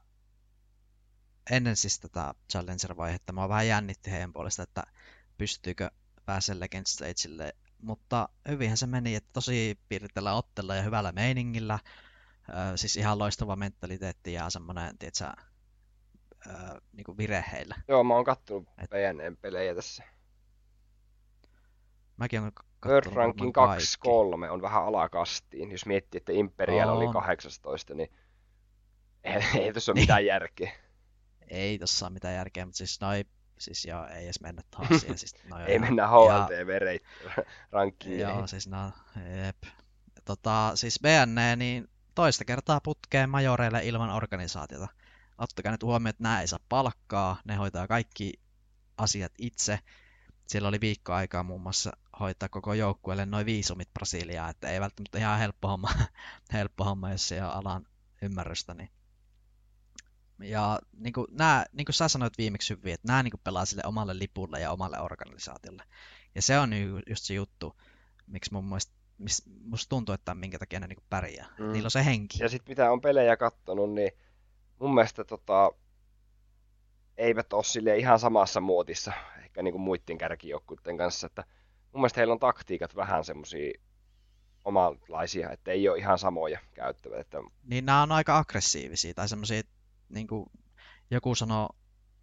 [1.51, 4.83] ennen siis tätä Challenger-vaihetta mä vähän jännitti heidän puolesta, että
[5.37, 5.91] pystyykö
[6.25, 7.53] pääsemään Legend Stagelle.
[7.81, 11.79] Mutta hyvinhän se meni, että tosi piirteellä otteella ja hyvällä meiningillä.
[12.49, 15.25] Öö, siis ihan loistava mentaliteetti ja semmoinen, tiedätkö,
[16.47, 17.75] öö, niin kuin vire heillä.
[17.87, 20.03] Joo, mä oon kattonut Et- PNN pelejä tässä.
[22.17, 22.51] Mäkin olen
[22.85, 23.83] Varmaan kaikki.
[24.47, 25.71] 2-3 on vähän alakastiin.
[25.71, 27.13] Jos miettii, että Imperial oli On.
[27.13, 28.11] 18, niin
[29.23, 30.03] ei, ei tuossa ole Niin.
[30.03, 30.71] mitään järkeä.
[31.47, 33.25] Ei tossa ole mitään järkeä, mutta siis noi,
[33.59, 35.17] siis joo, ei edes mennä tuohon asiaan.
[35.17, 38.19] Siis noi Ei mennä HLTV-rankingiin.
[38.29, 38.91] Joo, siis no,
[39.45, 39.57] jep.
[40.25, 44.87] Tota, siis BNE, niin toista kertaa putkeen majoreille ilman organisaatiota.
[45.37, 48.33] Ottakaa nyt huomioon, että nämä ei saa palkkaa, ne hoitaa kaikki
[48.97, 49.79] asiat itse.
[50.47, 55.17] siellä oli viikko aikaa muun muassa hoitaa koko joukkueelle noin viisumit Brasiliaan, että ei välttämättä
[55.17, 55.89] ihan helppo homma,
[56.53, 57.85] helppo homma jos ei ole alan
[58.21, 58.73] ymmärrystä.
[58.73, 58.89] Niin.
[60.39, 63.65] Ja niin kuin, nämä, niin kuin sä sanoit viimeksi hyvin, että nämä niin kuin pelaa
[63.65, 65.83] sille omalle lipulle ja omalle organisaatiolle.
[66.35, 66.71] Ja se on
[67.09, 67.75] just se juttu,
[68.27, 68.99] miksi mun mielestä
[69.63, 71.47] musta tuntuu, että minkä takia ne niin pärjää.
[71.59, 71.71] Mm.
[71.71, 72.43] Niillä on se henki.
[72.43, 74.11] Ja sitten mitä on pelejä kattonut, niin
[74.79, 75.71] mun mielestä tota,
[77.17, 81.43] eivät ole sille ihan samassa muotissa ehkä niin kuin muiden kärkijoukkuiden kanssa, että
[81.93, 83.73] mun mielestä heillä on taktiikat vähän semmoisia
[84.65, 87.19] omanlaisia, että ei ole ihan samoja käyttävät.
[87.19, 87.37] Että...
[87.63, 89.61] Niin nämä on aika aggressiivisia tai semmoisia,
[90.09, 90.45] niin kuin
[91.11, 91.69] joku sanoo,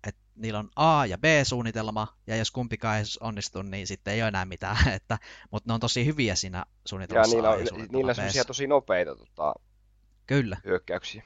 [0.06, 4.28] että niillä on A- ja B-suunnitelma, ja jos kumpikaan ei onnistu, niin sitten ei ole
[4.28, 4.88] enää mitään.
[4.96, 5.18] Että,
[5.50, 7.36] mutta ne on tosi hyviä siinä suunnitelmassa.
[7.36, 9.54] Ja niillä on, niillä on semmoisia tosi nopeita tota,
[10.26, 10.56] Kyllä.
[10.64, 11.22] hyökkäyksiä.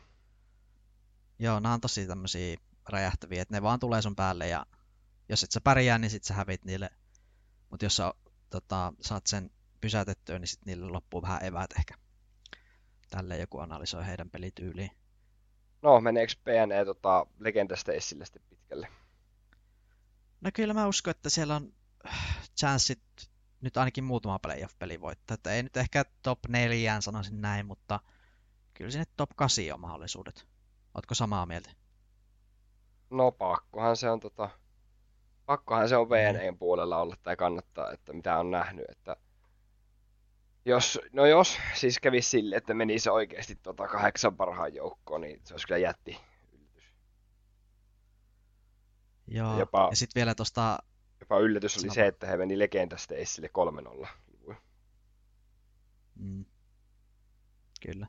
[1.39, 2.57] Joo, nämä on tosi tämmöisiä
[2.89, 4.67] räjähtäviä, että ne vaan tulee sun päälle ja
[5.29, 6.91] jos et sä pärjää, niin sit sä hävit niille.
[7.71, 8.15] Mutta jos sä
[8.51, 11.95] tota, saat sen pysäytettyä, niin sit niille loppuu vähän eväät ehkä.
[13.11, 14.91] Tälle joku analysoi heidän pelityyliin.
[15.83, 18.89] No, meneekö PNE tota, legendasta esille sitten pitkälle?
[20.41, 21.73] No kyllä mä uskon, että siellä on
[22.59, 23.03] chanssit
[23.61, 25.35] nyt ainakin muutama playoff-peli voittaa.
[25.35, 28.01] Että ei nyt ehkä top 4 sanoisin näin, mutta
[28.75, 30.47] kyllä sinne top 8 on mahdollisuudet.
[30.95, 31.71] Ootko samaa mieltä?
[33.11, 34.51] No pakkohan se on tota,
[35.51, 39.17] pakkohan se on VNEn puolella olla tai kannattaa, että mitä on nähnyt, että
[40.65, 45.55] jos, no jos siis kävisi sille, että menisi oikeasti tota kahdeksan parhaan joukkoon, niin se
[45.55, 46.21] olisi kyllä jätti
[46.53, 46.95] yllätys.
[49.27, 50.79] Joo, jopa, ja sitten vielä tuosta...
[51.21, 51.95] Jopa yllätys oli Sano.
[51.95, 53.51] se, että he meni legendasta esille
[54.03, 54.07] 3-0
[56.15, 56.45] Mm.
[57.83, 58.07] Kyllä.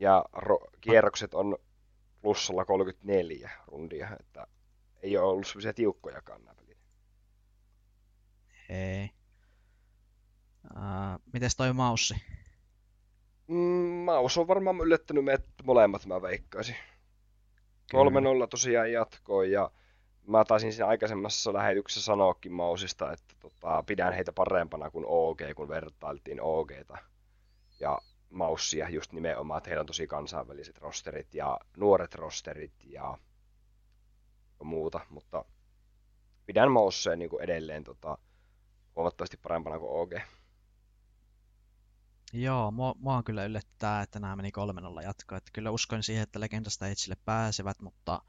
[0.00, 1.58] Ja ro- kierrokset on
[2.22, 4.46] plussalla 34 rundia, että
[5.02, 6.78] ei ole ollut semmoisia tiukkojakaan nämä pelit.
[8.68, 9.10] Ei.
[10.76, 12.14] Uh, mites toi maussi?
[13.48, 16.76] Mm, maus on varmaan yllättänyt meidät molemmat, mä veikkaisin.
[17.94, 19.70] 3-0 tosiaan jatkoi ja
[20.26, 25.68] mä taisin siinä aikaisemmassa lähetyksessä sanoakin Mausista, että tota, pidän heitä parempana kuin OG, kun
[25.68, 26.98] vertailtiin OGta
[27.80, 27.98] ja
[28.30, 33.18] Maussia just nimenomaan, että heillä on tosi kansainväliset rosterit ja nuoret rosterit ja
[34.64, 35.44] muuta, mutta
[36.46, 38.18] pidän Mausseen niin edelleen tota,
[38.96, 40.12] huomattavasti parempana kuin OG.
[42.32, 44.50] Joo, mua, mua kyllä yllättää, että nämä meni
[44.98, 45.38] 3-0 jatkoa.
[45.38, 48.22] Että kyllä uskoin siihen, että Legenda Stageille pääsevät, mutta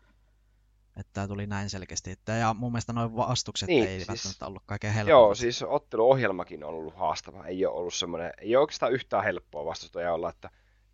[0.99, 2.11] että tämä tuli näin selkeästi.
[2.11, 5.11] Että, ja mun mielestä noin vastukset niin, ei siis, välttämättä ollut kaikkein helppoa.
[5.11, 7.45] Joo, siis otteluohjelmakin on ollut haastava.
[7.45, 10.49] Ei ole ollut semmoinen, ei ole oikeastaan yhtään helppoa vastustaja olla, että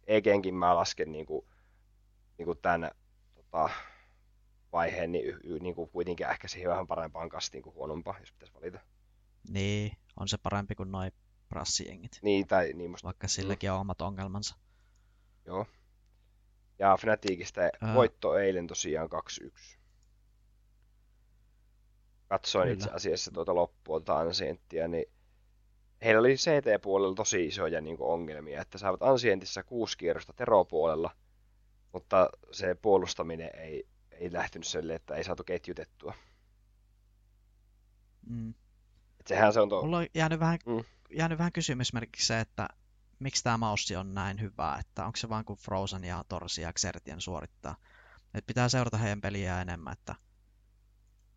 [0.07, 1.45] EGenkin mä lasken niin kuin,
[2.37, 2.91] niin kuin tämän
[3.35, 3.69] tota,
[4.75, 8.79] vaiheen, niin, niin kuin kuitenkin ehkä siihen vähän parempaan kastiin kuin huonompaa, jos pitäisi valita.
[9.49, 11.11] Niin, on se parempi kuin noin
[11.49, 12.19] prassijengit.
[12.21, 13.05] Niin, tai niin musta.
[13.05, 14.55] Vaikka silläkin on omat ongelmansa.
[15.45, 15.65] Joo.
[16.79, 17.95] Ja Fnaticista Ää...
[17.95, 19.09] voitto eilen tosiaan
[19.43, 19.77] 2-1.
[22.27, 22.73] Katsoin Kyllä.
[22.73, 25.05] itse asiassa tuota loppua tuota Ancienttia, niin
[26.03, 31.11] heillä oli CT-puolella tosi isoja niin kuin, ongelmia, että saavat Ancientissa kuusi kierrosta Tero-puolella,
[31.91, 33.87] mutta se puolustaminen ei,
[34.19, 36.13] ei lähtenyt sille, että ei saatu ketjutettua.
[38.29, 38.53] Mm.
[39.19, 39.81] Et sehän se on tuo...
[39.81, 42.67] Mulla on jäänyt vähän mm jäänyt vähän kysymysmerkiksi se, että
[43.19, 46.73] miksi tämä maussi on näin hyvä, että onko se vain kun Frozen ja Torsi ja
[46.73, 47.75] Xertien suorittaa.
[48.33, 50.15] Et pitää seurata heidän peliä enemmän, että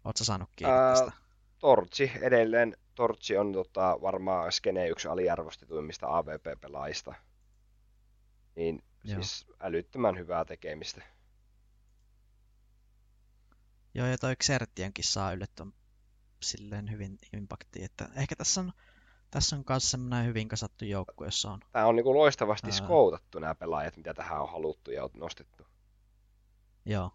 [0.05, 1.13] ootko saanut kiinni Ää, tästä?
[1.59, 2.77] Torchi edelleen.
[2.95, 7.15] Torchi on tota, varmaan Skene yksi aliarvostetuimmista AVP-pelaajista.
[8.57, 9.15] Niin Joo.
[9.15, 11.03] siis älyttömän hyvää tekemistä.
[13.99, 15.73] Joo, ja toi Xertienkin saa yllättävän
[16.43, 18.73] silleen hyvin impaktia, että ehkä tässä on
[19.31, 21.61] tässä on myös semmoinen hyvin kasattu joukko, jossa on...
[21.73, 22.73] Tämä on niin kuin loistavasti Ää...
[22.73, 25.67] skoutattu nämä pelaajat, mitä tähän on haluttu ja on nostettu.
[26.85, 27.11] Joo.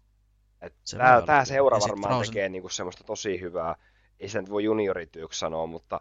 [0.60, 2.34] Et se tämä, tämä seura varmaan Frozen...
[2.34, 3.76] tekee niin kuin semmoista tosi hyvää,
[4.20, 6.00] ei nyt voi juniorityöksi sanoa, mutta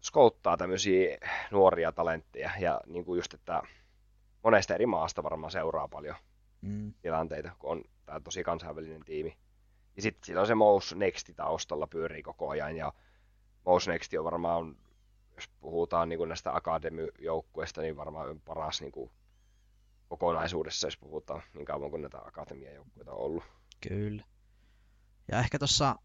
[0.00, 1.18] skouttaa tämmöisiä
[1.50, 3.62] nuoria talentteja ja niin kuin just, että
[4.42, 6.16] monesta eri maasta varmaan seuraa paljon
[6.60, 6.94] mm.
[7.02, 9.36] tilanteita, kun on tämä tosi kansainvälinen tiimi.
[9.96, 12.92] Ja sitten siinä on se Mouse Nexti taustalla pyörii koko ajan ja
[13.64, 14.76] Mouse Nexti on varmaan
[15.36, 19.10] jos puhutaan niin näistä akademijoukkueista, niin varmaan paras niin kuin
[20.08, 23.44] kokonaisuudessa, jos puhutaan niin kauan kuin näitä akatemiajoukkueita on ollut.
[23.88, 24.24] Kyllä.
[25.32, 25.96] Ja ehkä tuossa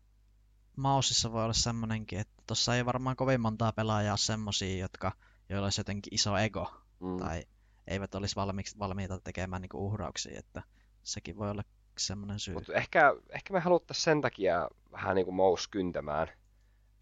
[0.75, 5.12] Mausissa voi olla semmoinenkin, että tuossa ei varmaan kovin montaa pelaajaa semmosia, jotka,
[5.49, 7.17] joilla olisi jotenkin iso ego, mm.
[7.17, 7.43] tai
[7.88, 10.63] eivät olisi valmiiksi, valmiita tekemään niin uhrauksia, että
[11.04, 11.63] sekin voi olla
[12.07, 12.53] semmoinen syy.
[12.53, 16.27] Mutta ehkä, ehkä me haluttaisiin sen takia vähän niin kuin Mous kyntämään,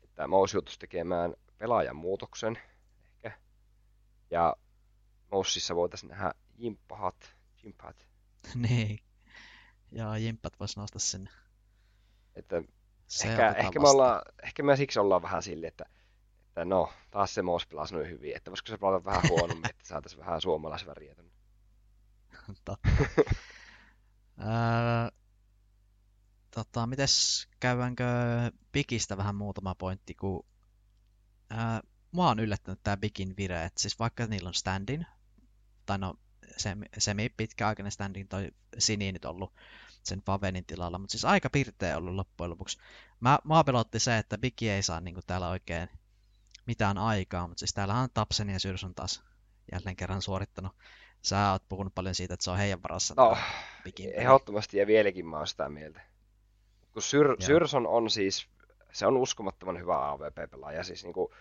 [0.04, 2.60] että Mouse joutuisi tekemään pelaajan muutoksen
[3.06, 3.32] ehkä.
[4.32, 4.56] Ja
[5.32, 8.08] Mousissa voitaisiin nähdä jimppahat, jimppat.
[8.70, 9.00] niin.
[9.92, 11.30] Ja jimppat vois nostaa sinne.
[12.36, 12.64] Että
[13.26, 15.86] ehkä, ehkä, me ollaan, ehkä me siksi ollaan vähän silleen, että,
[16.48, 19.88] että no, taas se Mouse pelasi noin hyvin, että voisiko se pelata vähän huonommin, että
[19.88, 21.32] saataisiin vähän suomalaisväriä tänne.
[22.46, 22.78] Totta.
[26.52, 28.06] tota, mites käydäänkö
[28.72, 30.46] Bigistä vähän muutama pointti, kun
[31.50, 35.06] ää, mua on yllättänyt tää Bigin vire, että siis vaikka niillä on standin,
[35.86, 36.14] tai no
[36.58, 39.54] semi, semi pitkäaikainen standin toi Sini nyt ollut
[40.04, 42.78] sen Favenin tilalla, mutta siis aika pirteä ollut loppujen lopuksi.
[43.20, 45.90] Mä, mua pelotti se, että Bigi ei saa niin täällä oikein
[46.66, 49.24] mitään aikaa, mutta siis täällä on Tapsen ja Syrson taas
[49.72, 50.76] jälleen kerran suorittanut.
[51.22, 53.14] Sä oot puhunut paljon siitä, että se on heidän varassa.
[53.18, 53.38] No,
[54.14, 56.02] ehdottomasti ja vieläkin mä oon sitä mieltä.
[56.92, 58.50] Kun Syr- Syrson on siis,
[58.92, 60.84] se on uskomattoman hyvä AVP-pelaaja.
[60.84, 61.32] Siis niin kuin,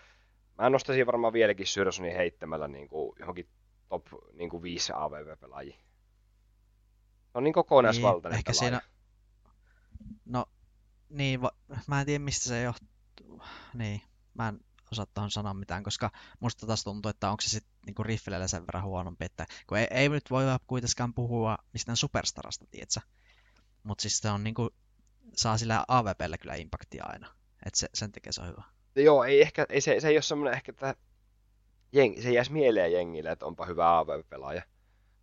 [0.57, 3.49] mä nostaisin varmaan vieläkin Syrsonin heittämällä niin kuin, johonkin
[3.89, 5.77] top niin kuin, viisi AVP-pelaajia.
[7.25, 8.79] Se on niin kokonaisvaltainen niin, ehkä pelaaja.
[8.79, 8.99] siinä...
[10.25, 10.45] No,
[11.09, 11.51] niin, va...
[11.87, 13.41] mä en tiedä mistä se johtuu.
[13.73, 14.01] Niin,
[14.33, 14.59] mä en
[14.91, 18.67] osaa tuohon sanoa mitään, koska musta taas tuntuu, että onko se sitten niinku riffilellä sen
[18.67, 23.01] verran huonompi, että kun ei, ei nyt voi kuitenkaan puhua mistään superstarasta, tietsä.
[23.83, 24.69] Mutta siis se on niinku,
[25.35, 27.27] saa sillä AVPlle kyllä impaktia aina.
[27.65, 28.63] Että se, sen tekee se on hyvä.
[28.95, 30.95] Joo, ei ehkä, ei se, se ei ole semmoinen ehkä, että
[31.91, 34.61] jengi, se jäisi mieleen jengille, että onpa hyvä AVP-pelaaja.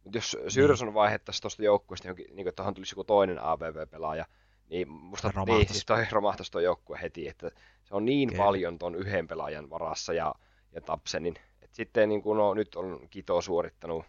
[0.04, 0.94] Mutta jos Syrson niin.
[0.94, 4.26] vaihettaisiin tuosta joukkueesta, niin että tuohon tulisi joku toinen AVP-pelaaja,
[4.70, 7.50] niin musta niin, siis toi romahtaisi tuo joukkue heti, että
[7.84, 8.44] se on niin Kyllä.
[8.44, 10.34] paljon ton yhden pelaajan varassa ja,
[10.72, 11.34] ja Tapsenin.
[11.62, 14.04] Et sitten niin kuin, no, nyt on Kito suorittanut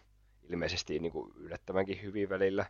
[0.48, 2.66] ilmeisesti niin kuin yllättävänkin hyvin välillä.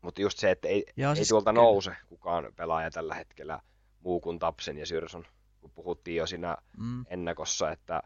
[0.00, 1.62] Mutta just se, että ei, siis ei tuolta kyllä.
[1.62, 3.60] nouse kukaan pelaaja tällä hetkellä
[4.00, 5.26] muu kuin Tapsen ja Syrson.
[5.60, 7.04] Kun puhuttiin jo siinä mm.
[7.08, 8.02] ennakossa, että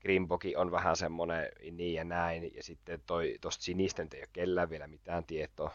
[0.00, 4.70] Grimboki on vähän semmoinen niin ja näin, ja sitten toi, tosta sinisten ei ole kellään
[4.70, 5.74] vielä mitään tietoa.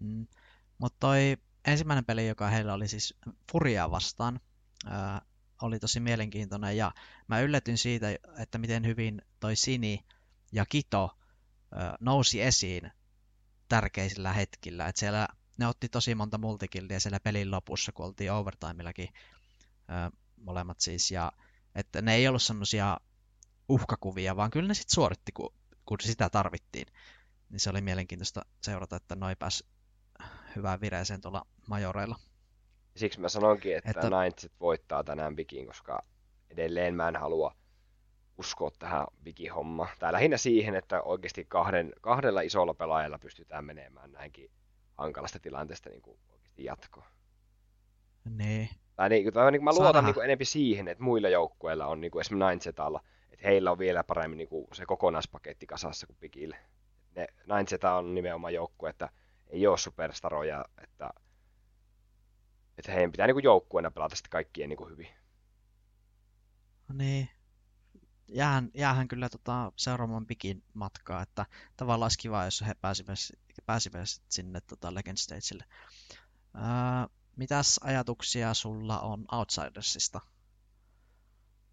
[0.00, 0.26] Mm.
[0.78, 3.14] Mutta toi ensimmäinen peli, joka heillä oli siis
[3.52, 4.40] Furia vastaan,
[4.86, 5.22] ää,
[5.62, 6.92] oli tosi mielenkiintoinen ja
[7.28, 8.06] mä yllätyin siitä,
[8.38, 10.04] että miten hyvin toi Sini
[10.52, 11.18] ja Kito
[11.72, 12.90] ää, nousi esiin
[13.68, 14.88] tärkeisillä hetkillä.
[14.88, 15.28] Et siellä
[15.58, 19.08] ne otti tosi monta multikildia siellä pelin lopussa, kun oltiin overtimellakin
[19.88, 21.10] ää, molemmat siis.
[21.10, 21.32] Ja,
[21.74, 22.96] että ne ei ollut semmoisia
[23.68, 25.54] uhkakuvia, vaan kyllä ne sitten suoritti, kun,
[25.86, 26.86] kun sitä tarvittiin.
[27.50, 29.64] Niin se oli mielenkiintoista seurata, että noi pääs
[30.56, 32.16] hyvään vireeseen tuolla majoreilla.
[32.96, 34.08] Siksi mä sanonkin, että, että...
[34.08, 36.02] Knightsit voittaa tänään Bikin, koska
[36.50, 37.54] edelleen mä en halua
[38.38, 39.88] uskoa tähän Bigi-hommaan.
[39.98, 44.50] Tai lähinnä siihen, että oikeasti kahden, kahdella isolla pelaajalla pystytään menemään näinkin
[44.98, 47.06] hankalasta tilanteesta niin kuin oikeasti jatkoon.
[48.24, 48.68] Nee.
[48.96, 52.20] Tai, niin, tai niin, mä luotan niin enemmän siihen, että muilla joukkueilla on niin kuin
[52.20, 56.56] esimerkiksi Ninesetalla, että heillä on vielä paremmin niin kuin se kokonaispaketti kasassa kuin Bigille.
[57.16, 59.08] Ne Ninetseta on nimenomaan joukkue, että
[59.54, 61.10] ei ole superstaroja, että,
[62.78, 65.08] että heidän pitää niin kuin joukkueena pelata sitten kaikkien niin kuin hyvin.
[66.88, 67.28] No niin.
[68.28, 73.18] Jäähän, jäähän kyllä tota seuraamaan Bigin matkaa, että tavallaan olisi kiva, jos he pääsivät,
[73.66, 75.64] pääsivät sinne tota Legend Stagelle.
[76.54, 76.62] Öö,
[77.36, 80.20] mitäs ajatuksia sulla on Outsidersista?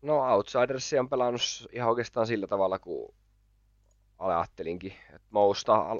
[0.01, 1.41] No Outsidersia on pelannut
[1.71, 3.13] ihan oikeastaan sillä tavalla, kun
[4.17, 4.93] ajattelinkin.
[5.09, 5.27] Että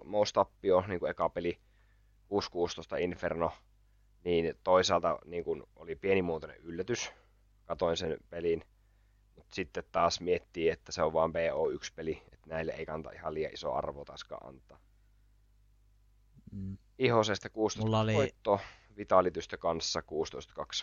[0.06, 1.60] Mous tappio, niin kuin eka peli
[2.32, 3.52] 6-16 Inferno,
[4.24, 7.12] niin toisaalta niin kuin oli pienimuotoinen yllätys.
[7.66, 8.64] Katoin sen pelin,
[9.36, 13.54] mutta sitten taas miettii, että se on vain BO1-peli, että näille ei kanta ihan liian
[13.54, 14.80] iso arvo taaskaan antaa.
[16.52, 16.78] Mm.
[17.00, 18.14] Ihosesta 16 Mulla oli...
[18.14, 18.60] voitto,
[18.98, 20.04] Vitalitystä kanssa 16-2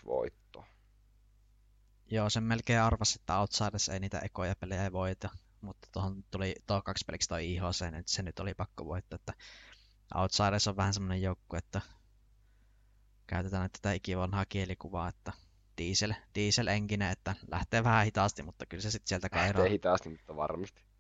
[0.07, 0.65] voitto.
[2.11, 5.29] Joo, sen melkein arvasi, että Outsiders ei niitä ekoja pelejä voita
[5.61, 9.33] mutta tuohon tuli tuo kaksi peliksi toi IHC, niin se nyt oli pakko voittaa, että
[10.15, 11.81] Outsiders on vähän semmoinen joukku, että
[13.27, 15.33] käytetään nyt tätä ikivanhaa kielikuvaa, että
[15.79, 19.63] diesel, diesel engine, että lähtee vähän hitaasti, mutta kyllä se sitten sieltä kairoo.
[19.63, 20.83] Lähtee hitaasti, mutta varmasti.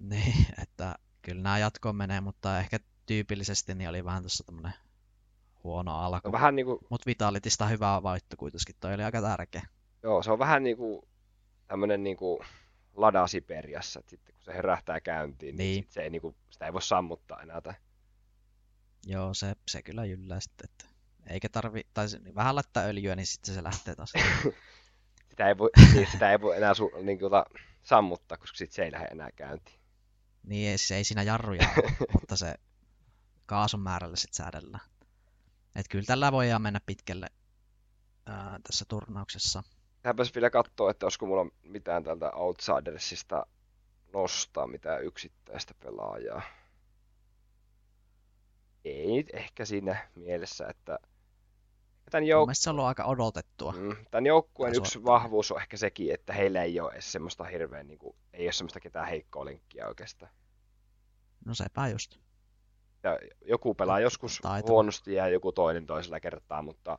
[0.00, 4.74] Niin, että kyllä nämä jatkoon menee, mutta ehkä tyypillisesti niin oli vähän tuossa tämmöinen
[5.64, 6.28] huono alku.
[6.28, 6.78] No vähän niinku...
[6.90, 9.62] Mutta Vitalitista hyvä voitto kuitenkin, toi oli aika tärkeä.
[10.02, 11.08] Joo, se on vähän niinku
[11.66, 12.44] tämmöinen niinku
[12.96, 16.36] lada Siperiassa, että sitten kun se herähtää käyntiin, niin, niin sit se ei, niin kuin,
[16.50, 17.60] sitä ei voi sammuttaa enää.
[17.60, 17.74] Tai...
[19.06, 20.84] Joo, se, se kyllä jyllää sitten, että
[21.26, 24.12] eikä tarvi, tai vähän laittaa öljyä, niin sitten se lähtee taas.
[25.30, 27.30] sitä, ei voi, niin sitä ei voi enää su, niin kuin,
[27.82, 29.80] sammuttaa, koska sitten se ei lähde enää käyntiin.
[30.42, 32.54] Niin, se ei siinä jarruja ole, mutta se
[33.46, 34.84] kaasun määrällä sitten säädellään.
[35.76, 37.26] Että kyllä tällä voidaan mennä pitkälle
[38.26, 39.62] ää, tässä turnauksessa.
[40.02, 43.46] Tähänpäs vielä katsoa, että olisiko mulla mitään tältä Outsidersista
[44.12, 46.42] nostaa mitään yksittäistä pelaajaa.
[48.86, 50.98] Ei nyt ehkä siinä mielessä, että
[52.10, 53.72] tämän jouk- se on ollut aika odotettua.
[53.72, 57.86] Mm, tämän joukkueen yksi vahvuus on ehkä sekin, että heillä ei ole edes semmoista hirveän,
[57.86, 60.32] niin kuin, ei ole semmoista ketään heikkoa lenkkiä oikeastaan.
[61.44, 62.18] No sepä just.
[63.02, 64.72] Ja joku pelaa joskus Taitava.
[64.72, 66.98] huonosti ja joku toinen toisella kertaa, mutta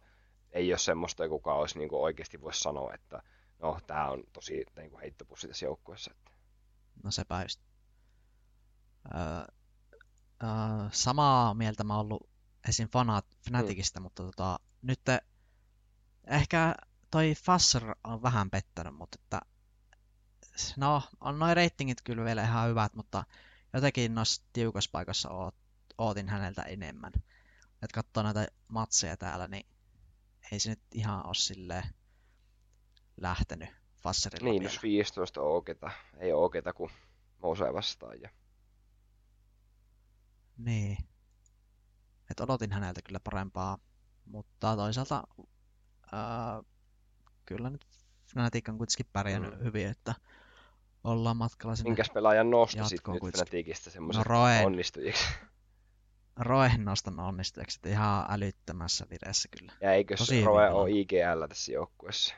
[0.52, 3.24] ei ole semmoista, kuka olisi niin kuin oikeasti voisi sanoa, että
[3.60, 6.12] no, tämä on tosi niin kuin heittopussi tässä joukkueessa.
[6.16, 6.32] Että...
[7.04, 7.62] No sepä just.
[9.16, 9.56] Öö,
[10.44, 10.50] öö,
[10.92, 12.30] samaa mieltä mä oon ollut
[12.70, 12.90] esim.
[12.90, 14.04] Fanat, Fnaticista, mm.
[14.04, 15.02] mutta tota, nyt
[16.28, 16.76] ehkä
[17.12, 19.42] toi Fasser on vähän pettänyt, mutta että
[20.78, 23.24] no, on noin reitingit kyllä vielä ihan hyvät, mutta
[23.74, 25.56] jotenkin noissa tiukassa paikassa oot,
[25.98, 27.12] ootin häneltä enemmän.
[27.82, 29.66] Et katsoo näitä matseja täällä, niin
[30.52, 31.84] ei se nyt ihan ole silleen
[33.18, 33.70] lähtenyt
[34.04, 36.92] Fasserilla Niin, jos 15 oketa, ei oketa kuin
[37.42, 38.22] Mose vastaan.
[38.22, 38.30] Ja...
[40.58, 40.98] Niin.
[42.32, 43.78] Et odotin häneltä kyllä parempaa,
[44.26, 45.24] mutta toisaalta
[46.12, 46.64] ää,
[47.46, 47.86] kyllä nyt
[48.26, 49.64] Fnatic on kuitenkin pärjännyt mm.
[49.64, 50.16] hyvin, että
[51.04, 55.28] ollaan matkalla sinne Minkäs pelaajan nostasit nyt Fnaticista semmoisen no, onnistujiksi?
[56.38, 59.74] Roen nostan onnistujaksi, että ihan älyttömässä vireessä kyllä.
[59.82, 62.36] Ja eikö se Roe ole IGL tässä joukkueessa?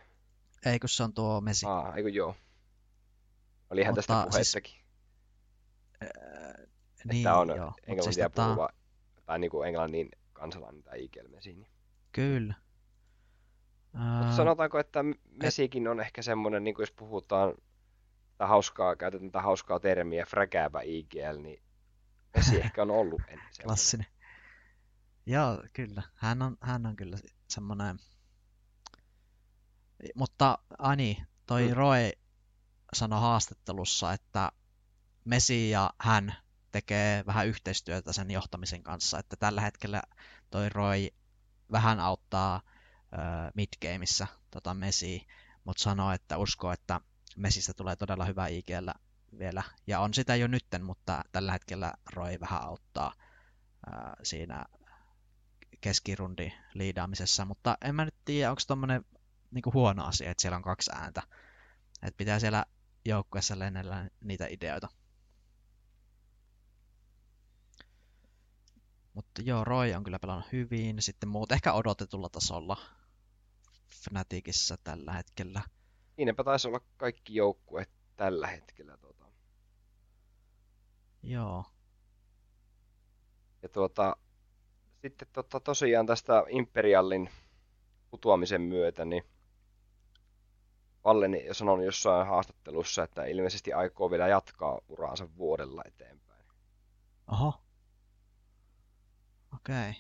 [0.66, 1.66] Ei, kun se on tuo Mesi.
[1.66, 2.36] Aa, eikö joo.
[3.70, 4.72] Olihan Mutta tästä puheistakin.
[4.74, 4.86] Siis,
[7.06, 7.74] niin, että on joo.
[7.88, 9.22] englantia siis tota- puhuva, tota...
[9.26, 11.54] tai niin kuin englannin kansalainen tai IGL Mesi.
[11.54, 11.72] Niin.
[12.12, 12.54] Kyllä.
[13.94, 15.00] Mutta sanotaanko, että
[15.44, 17.54] Mesikin on ehkä semmoinen, niin kuin jos puhutaan
[18.38, 21.64] tai hauskaa, käytetään tätä hauskaa termiä, fräkääpä IGL, niin
[22.36, 23.48] Mesi ehkä on ollut ennen.
[23.64, 24.08] Klassinen.
[25.26, 26.04] Joo, kyllä.
[26.16, 27.18] Hän on, hän on kyllä
[27.50, 28.00] semmoinen...
[30.16, 31.74] Mutta Ani, toi mm.
[31.74, 32.12] Roy
[32.94, 34.52] sanoi haastattelussa, että
[35.26, 36.36] Mesi ja hän
[36.72, 40.02] tekee vähän yhteistyötä sen johtamisen kanssa, että tällä hetkellä
[40.50, 41.08] toi Roy
[41.72, 45.28] vähän auttaa äh, midgameissa tota Mesi,
[45.64, 47.02] mutta sanoo, että uskoo, että
[47.38, 48.90] Mesistä tulee todella hyvä IGL
[49.40, 53.14] vielä, ja on sitä jo nytten, mutta tällä hetkellä Roy vähän auttaa
[53.86, 54.66] ää, siinä
[55.82, 59.06] keskirundi liidaamisessa, mutta en mä nyt tiedä, onko tommonen
[59.52, 61.22] niinku huono asia, että siellä on kaksi ääntä.
[62.02, 62.66] Että pitää siellä
[63.06, 64.88] joukkueessa lennellä niitä ideoita.
[69.14, 71.02] Mutta joo, Roy on kyllä pelannut hyvin.
[71.02, 72.78] Sitten muut ehkä odotetulla tasolla
[74.04, 75.62] Fnaticissa tällä hetkellä.
[76.18, 78.98] Niinpä taisi olla kaikki joukkueet tällä hetkellä.
[78.98, 79.26] Tuota.
[81.24, 81.66] Joo.
[83.62, 84.16] Ja tuota,
[85.02, 87.30] sitten tota, tosiaan tästä Imperialin
[88.12, 89.24] putoamisen myötä, niin
[91.04, 96.46] Valleni sanoi jossain haastattelussa, että ilmeisesti aikoo vielä jatkaa uraansa vuodella eteenpäin.
[97.32, 97.54] Oho.
[99.60, 99.94] Okei.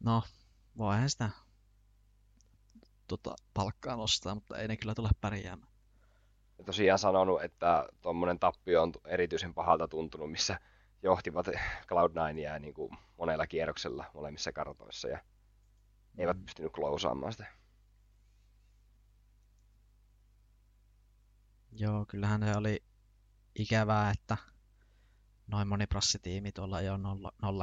[0.00, 0.22] No,
[0.78, 1.30] voihan sitä
[3.06, 5.72] tota, palkkaa nostaa, mutta ei ne kyllä tule pärjäämään.
[6.58, 10.60] Ja tosiaan sanonut, että tuommoinen tappio on erityisen pahalta tuntunut, missä
[11.02, 11.46] johtivat
[11.86, 16.20] Cloud9 niin kuin monella kierroksella molemmissa kartoissa ja mm.
[16.20, 17.46] eivät pystynyt klousaamaan sitä.
[21.72, 22.82] Joo, kyllähän se oli
[23.54, 24.36] ikävää, että
[25.46, 26.98] noin moni prassitiimi tuolla jo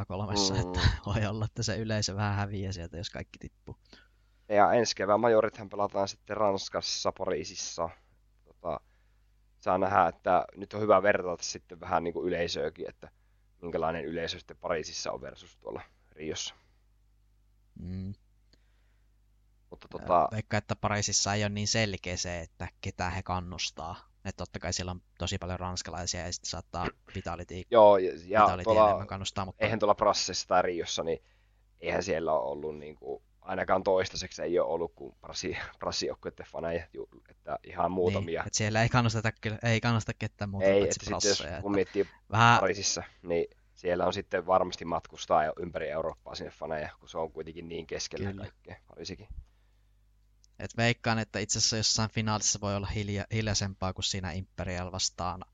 [0.08, 0.60] 03, mm.
[0.60, 3.76] että voi olla, että se yleisö vähän häviää sieltä, jos kaikki tippuu.
[4.50, 7.90] Ja ensi kevään majorithan pelataan sitten Ranskassa, Pariisissa.
[8.44, 8.80] Tota,
[9.60, 13.12] saa nähdä, että nyt on hyvä verrata sitten vähän niin kuin yleisöäkin, että
[13.62, 15.82] minkälainen yleisö sitten Pariisissa on versus tuolla
[16.12, 16.56] Riossa.
[17.80, 18.14] Mm.
[19.70, 20.28] Mutta tota...
[20.32, 24.13] Vaikka, että Pariisissa ei ole niin selkeä se, että ketä he kannustaa.
[24.26, 28.48] Että totta kai siellä on tosi paljon ranskalaisia ja sitten saattaa Vitality, Joo, ja, ja
[28.64, 29.46] tuolla, kannustaa.
[29.46, 29.64] Mutta...
[29.64, 31.24] Eihän tuolla Prassissa tai Riossa, niin
[31.82, 35.16] eihän siellä ole ollut niin kuin ainakaan toistaiseksi ei ole ollut kuin
[35.80, 36.88] prassijoukkuiden faneja,
[37.30, 38.42] että ihan muutamia.
[38.42, 39.32] Niin, että siellä ei kannusteta,
[39.64, 42.60] ei kannusta ketään muuta Ei, että sitten jos kun miettii vähän...
[42.60, 43.46] Pariisissa, niin
[43.76, 48.30] siellä on sitten varmasti matkustaa ympäri Eurooppaa sinne faneja, kun se on kuitenkin niin keskellä
[48.30, 48.42] Kyllä.
[48.42, 49.28] kaikkea, Pariisikin.
[50.60, 55.46] Et veikkaan, että itse asiassa jossain finaalissa voi olla hilja, hiljaisempaa kuin siinä Imperial vastaan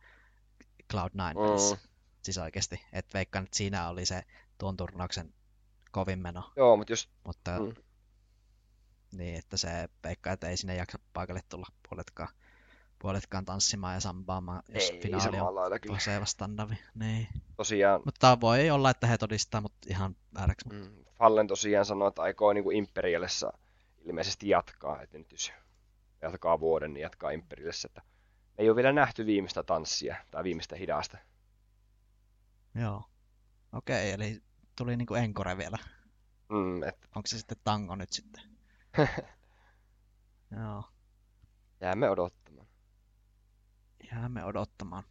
[0.93, 1.77] Cloud9 mm.
[2.21, 2.81] Siis oikeasti.
[2.93, 4.23] Et veikkaan, että siinä oli se
[4.57, 5.33] tuon turnauksen
[5.91, 6.51] kovin meno.
[6.55, 7.09] Joo, mutta jos...
[7.23, 7.75] Mutta mm.
[9.11, 12.29] niin, että se veikkaa, että ei sinne jaksa paikalle tulla puoletkaan,
[12.99, 15.39] puoletkaan tanssimaan ja sambaamaan, jos ei, finaali
[16.19, 16.75] on standardi.
[16.95, 17.27] Niin.
[17.57, 18.01] Tosiaan.
[18.05, 20.69] Mutta voi olla, että he todistaa, mutta ihan vääräksi.
[20.69, 21.05] Mm.
[21.17, 23.53] Fallen tosiaan sanoi, että aikoo niin kuin Imperialissa
[24.09, 25.51] ilmeisesti jatkaa, että nyt jos
[26.21, 28.01] jatkaa vuoden, niin jatkaa Imperialissa, että
[28.57, 31.17] ei ole vielä nähty viimeistä tanssia tai viimeistä hidasta.
[32.75, 33.03] Joo.
[33.73, 34.41] Okei, eli
[34.75, 35.77] tuli niinku Encore vielä.
[36.49, 36.97] Mm, et...
[37.15, 38.43] Onko se sitten tango nyt sitten?
[40.59, 40.83] Joo.
[41.81, 42.67] Jäämme odottamaan.
[44.11, 45.03] Jäämme odottamaan.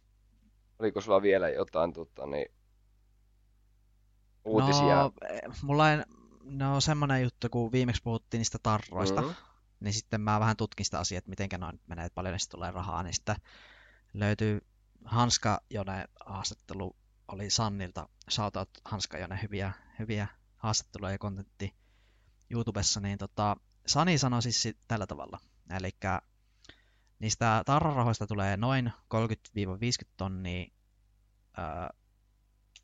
[0.79, 2.51] Oliko sulla vielä jotain tota, niin,
[4.45, 4.95] uutisia?
[4.95, 5.11] No,
[5.63, 5.97] mulla ei,
[6.43, 9.35] no semmoinen juttu, kun viimeksi puhuttiin niistä tarroista, mm-hmm.
[9.79, 12.71] niin sitten mä vähän tutkin sitä asiaa, että miten noin menee, että paljon niistä tulee
[12.71, 13.35] rahaa, niin sitten
[14.13, 14.61] löytyy
[15.05, 16.95] Hanska Jone haastattelu
[17.27, 18.09] oli Sannilta.
[18.29, 20.27] Shoutout Hanska Jone, hyviä, hyviä
[20.57, 21.75] haastatteluja ja kontentti
[22.49, 25.39] YouTubessa, niin tota, Sani sanoi siis tällä tavalla.
[25.77, 25.91] Eli
[27.19, 29.19] niistä tarrarahoista tulee noin 30-50
[30.17, 30.67] tonnia
[31.57, 31.89] ää,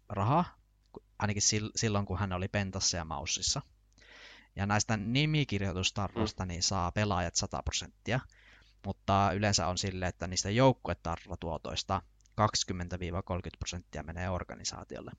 [0.09, 0.45] rahaa,
[1.19, 1.43] ainakin
[1.75, 3.61] silloin kun hän oli Pentassa ja Maussissa.
[4.55, 6.47] Ja näistä nimikirjoitustarroista mm.
[6.47, 8.19] niin saa pelaajat 100 prosenttia,
[8.85, 12.01] mutta yleensä on sille, että niistä joukkuetarratuotoista
[12.41, 12.45] 20-30
[13.59, 15.11] prosenttia menee organisaatiolle.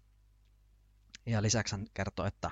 [1.27, 2.51] Ja lisäksi hän kertoo, että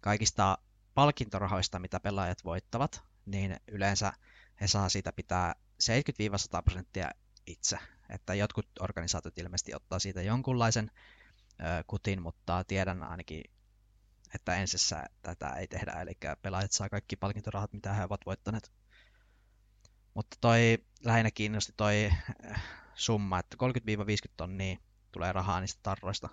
[0.00, 0.58] kaikista
[0.94, 4.12] palkintorahoista, mitä pelaajat voittavat, niin yleensä
[4.60, 7.10] he saa siitä pitää 70-100 prosenttia
[7.46, 7.78] itse.
[8.08, 10.90] Että jotkut organisaatiot ilmeisesti ottaa siitä jonkunlaisen
[11.86, 13.42] kutin, mutta tiedän ainakin,
[14.34, 18.72] että ensissä tätä ei tehdä, eli pelaajat saa kaikki palkintorahat, mitä he ovat voittaneet.
[20.14, 22.10] Mutta toi lähinnä kiinnosti toi
[22.94, 23.56] summa, että
[24.28, 24.76] 30-50 tonnia
[25.12, 26.28] tulee rahaa niistä tarroista.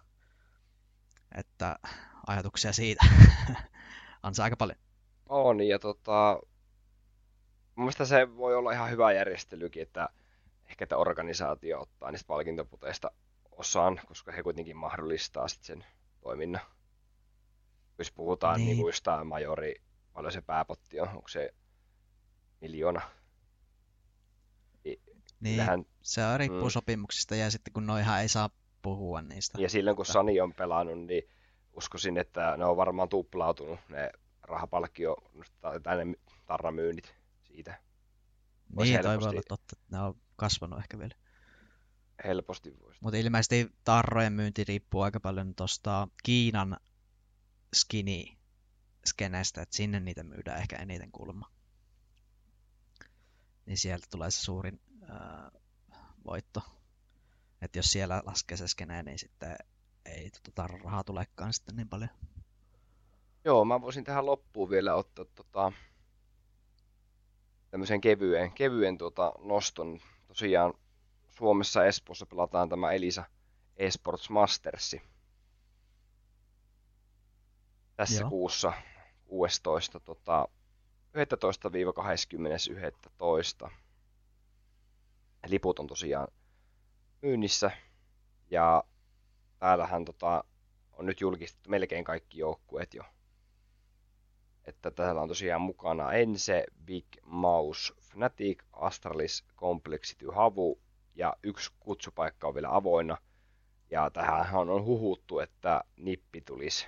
[1.36, 1.80] Että
[2.28, 3.06] ajatuksia siitä
[4.24, 4.80] on se aika paljon.
[5.30, 6.40] On, ja tota,
[7.76, 10.10] mun se voi olla ihan hyvä järjestelykin, että
[10.70, 13.12] ehkä että organisaatio ottaa niistä palkintoputeista
[13.60, 15.86] osaan, koska he kuitenkin mahdollistaa sitten sen
[16.22, 16.62] toiminnan.
[17.98, 18.78] Jos puhutaan niin.
[18.78, 19.76] niin jostain majori,
[20.14, 21.54] paljon se pääpotti on, onko se
[22.62, 23.02] miljoona?
[25.40, 26.70] Niin, Kyllähän, se on riippuu mm.
[26.70, 28.50] sopimuksista ja sitten kun noihan ei saa
[28.82, 29.62] puhua niistä.
[29.62, 31.24] Ja silloin kun Sani on pelannut, niin
[31.74, 35.18] uskoisin, että ne on varmaan tuplautunut ne rahapalkkio
[35.84, 37.80] tai ne tarramyynnit siitä.
[38.76, 41.16] Voisi niin, toi voi olla totta, että ne on kasvanut ehkä vielä.
[42.24, 43.00] Helposti voisi.
[43.02, 46.78] Mutta ilmeisesti tarrojen myynti riippuu aika paljon tuosta Kiinan
[47.76, 48.24] skinny
[49.06, 51.52] skenestä, että sinne niitä myydään ehkä eniten kulma.
[53.66, 55.52] Niin sieltä tulee se suurin ää,
[56.26, 56.62] voitto.
[57.62, 59.56] Että jos siellä laskee se skene, niin sitten
[60.06, 62.10] ei tota, rahaa tulekaan sitten niin paljon.
[63.46, 65.72] Joo, mä voisin tähän loppuun vielä ottaa tota,
[67.72, 70.00] tämmöisen kevyen, kevyen tuota, noston.
[70.28, 70.74] Tosiaan
[71.40, 73.24] Suomessa Espoossa pelataan tämä Elisa
[73.78, 75.02] Esports Mastersi.
[77.96, 78.30] Tässä Joo.
[78.30, 78.74] kuussa
[79.26, 80.00] 16.
[80.00, 80.48] Tota,
[83.66, 83.72] 11-20.11.
[85.48, 86.28] Liput on tosiaan
[87.22, 87.72] myynnissä.
[88.52, 88.84] Ja
[89.60, 90.44] täällähän tota,
[90.92, 93.04] on nyt julkistettu melkein kaikki joukkueet jo
[94.66, 100.80] että täällä on tosiaan mukana Ense, Big Mouse, Fnatic, Astralis, Complexity, Havu
[101.16, 103.18] ja yksi kutsupaikka on vielä avoinna.
[103.92, 106.88] Ja tähän on huhuttu, että Nippi tulisi,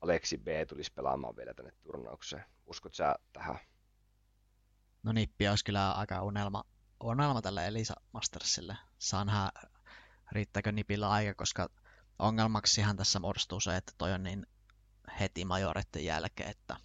[0.00, 2.44] Aleksi B tulisi pelaamaan vielä tänne turnaukseen.
[2.66, 3.58] Uskot sä tähän?
[5.02, 6.64] No Nippi olisi kyllä aika unelma,
[7.04, 8.76] unelma tälle Elisa Mastersille.
[8.98, 9.50] Saa
[10.32, 11.68] riittääkö Nipillä aika, koska
[12.18, 14.46] ongelmaksihan tässä muodostuu se, että toi on niin
[15.20, 16.76] heti majoretten jälkeen, että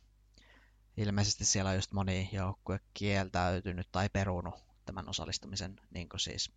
[0.98, 6.52] ilmeisesti siellä on just moni joukkue kieltäytynyt tai perunut tämän osallistumisen, niin kuin siis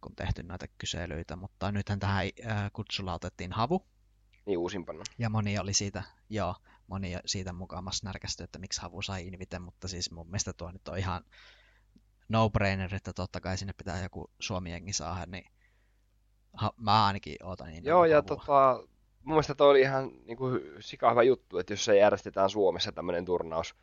[0.00, 3.86] kun tehty näitä kyselyitä, mutta nythän tähän äh, kutsulla otettiin havu.
[4.46, 5.02] Niin uusimpana.
[5.18, 6.54] Ja moni oli siitä, joo,
[6.86, 10.88] moni siitä mukaamassa närkästy, että miksi havu sai invite, mutta siis mun mielestä tuo nyt
[10.88, 11.24] on ihan
[12.28, 15.44] no-brainer, että totta kai sinne pitää joku Suomi-jengi saada, niin
[16.52, 17.84] ha, mä ainakin ootan niin.
[17.84, 18.82] Joo, ja tota,
[19.22, 22.92] mun mielestä toi oli ihan niin kuin, sika hyvä juttu, että jos se järjestetään Suomessa
[22.92, 23.74] tämmöinen turnaus,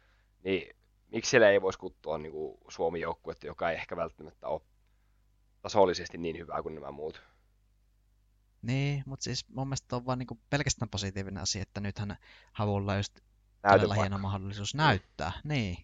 [0.43, 0.75] niin
[1.11, 4.61] miksi siellä ei voisi kuttua niin kuin Suomi joukkuetta, joka ei ehkä välttämättä ole
[5.61, 7.21] tasollisesti niin hyvää kuin nämä muut.
[8.61, 12.17] Niin, mutta siis mun mielestä on vaan niin kuin pelkästään positiivinen asia, että nythän
[12.53, 13.19] Havulla just
[13.71, 15.31] todella hieno mahdollisuus näyttää.
[15.43, 15.77] Niin.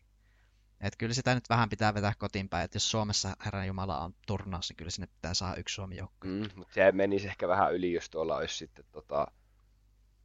[0.81, 4.15] Että kyllä sitä nyt vähän pitää vetää kotiin päin, että jos Suomessa Herran Jumala on
[4.27, 6.29] turnaus, niin kyllä sinne pitää saada yksi Suomi joukkue.
[6.29, 9.27] Mm, mutta se menisi ehkä vähän yli, jos tuolla olisi sitten tota,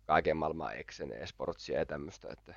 [0.07, 2.55] kaiken maailman Exen esportsia ja tämmöistä, että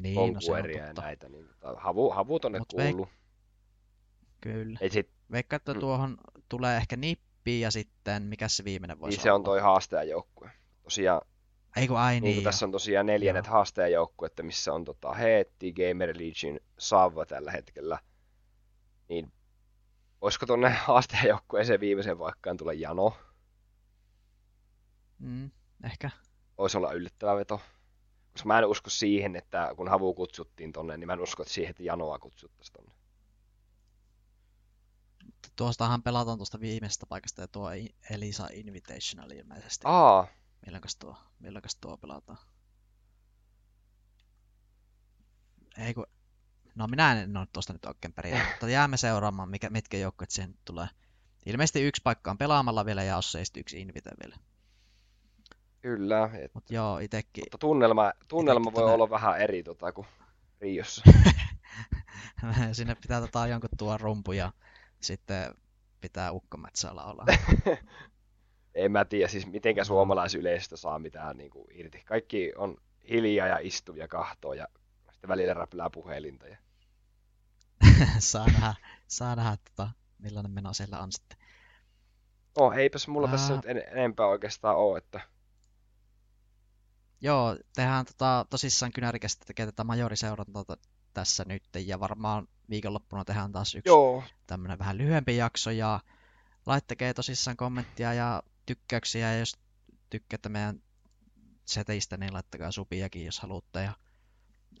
[0.00, 3.06] niin, no se on ja näitä, niin havu, havut on ne kuuluu.
[3.06, 3.18] Veik...
[4.40, 4.78] Kyllä.
[4.80, 5.10] Ei sit...
[5.32, 5.80] Veikka, että mm.
[5.80, 6.16] tuohon
[6.48, 10.50] tulee ehkä nippi ja sitten, mikä se viimeinen voisi Niin se on toi haastajajoukkue.
[10.82, 11.20] Tosiaan
[11.76, 16.08] Ei kun ai niin, niin, tässä on tosiaan neljännet haastajajoukkuetta, missä on tota Heetti, Gamer
[16.08, 17.98] Legion, Sava tällä hetkellä.
[19.08, 19.32] Niin
[20.20, 23.16] olisiko tonne haastajajoukkueeseen viimeisen vaikkaan tulla Jano?
[25.18, 25.50] Mm,
[25.84, 26.10] ehkä.
[26.58, 27.60] Voisi olla yllättävä veto.
[28.36, 31.54] Koska mä en usko siihen, että kun Havu kutsuttiin tonne, niin mä en usko että
[31.54, 32.92] siihen, että Janoa kutsuttaisiin tonne.
[35.56, 37.70] Tuostahan pelataan tuosta viimeisestä paikasta ja tuo
[38.10, 39.82] Elisa Invitational ilmeisesti.
[39.84, 40.26] Aa,
[40.66, 42.38] Milloinkas tuo, milloinkas tuo pelataan?
[45.78, 46.06] Ei kun...
[46.74, 50.54] No minä en ole tuosta nyt oikein perillä, mutta jäämme seuraamaan, mikä, mitkä joukkueet siihen
[50.64, 50.88] tulee.
[51.46, 54.36] Ilmeisesti yksi paikka on pelaamalla vielä ja jos ei yksi invite vielä.
[55.86, 56.30] Kyllä.
[56.34, 60.06] Et, Mutta joo, itekin, mutta tunnelma, tunnelma Itekin voi tonne- olla vähän eri tota, kuin
[60.60, 61.02] Riossa.
[62.72, 64.52] sinne pitää tota jonkun tuo rumpu ja
[65.00, 65.54] sitten
[66.00, 67.24] pitää ukkometsällä olla.
[68.74, 72.02] En mä tiedä siis mitenkä suomalaisyleisöstä saa mitään niin kuin, irti.
[72.04, 72.76] Kaikki on
[73.10, 74.68] hiljaa ja istuu ja kahtoo ja
[75.10, 76.46] sitten välillä räplää puhelinta.
[76.46, 76.56] Ja...
[78.18, 78.74] saa nähdä,
[79.06, 81.38] saa nähdä tota, millainen meno siellä on sitten.
[82.58, 83.56] No eipäs mulla tässä Ää.
[83.56, 85.20] nyt en, enempää oikeastaan ole, että
[87.20, 93.52] Joo, tehdään tota, tosissaan kynärikästä tekee tätä majoriseurantaa t- tässä nyt ja varmaan viikonloppuna tehdään
[93.52, 96.00] taas yksi joo, tämmönen vähän lyhyempi jakso ja
[96.66, 99.58] laittakaa tosissaan kommenttia ja tykkäyksiä ja jos
[100.10, 100.82] tykkäätte meidän
[101.64, 103.92] seteistä, niin laittakaa supiakin, jos haluatte ja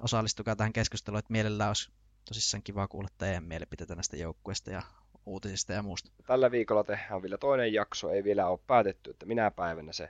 [0.00, 1.90] osallistukaa tähän keskusteluun, että mielellään olisi
[2.24, 4.82] tosissaan kiva kuulla teidän mielipiteitä näistä joukkueista ja
[5.26, 6.10] uutisista ja muusta.
[6.26, 10.08] tällä viikolla tehdään vielä toinen jakso, ei vielä ole päätetty, että minä päivänä se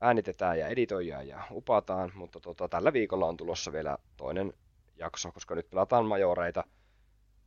[0.00, 4.52] äänitetään ja editoidaan ja upataan, mutta tota, tällä viikolla on tulossa vielä toinen
[4.96, 6.64] jakso, koska nyt pelataan majoreita,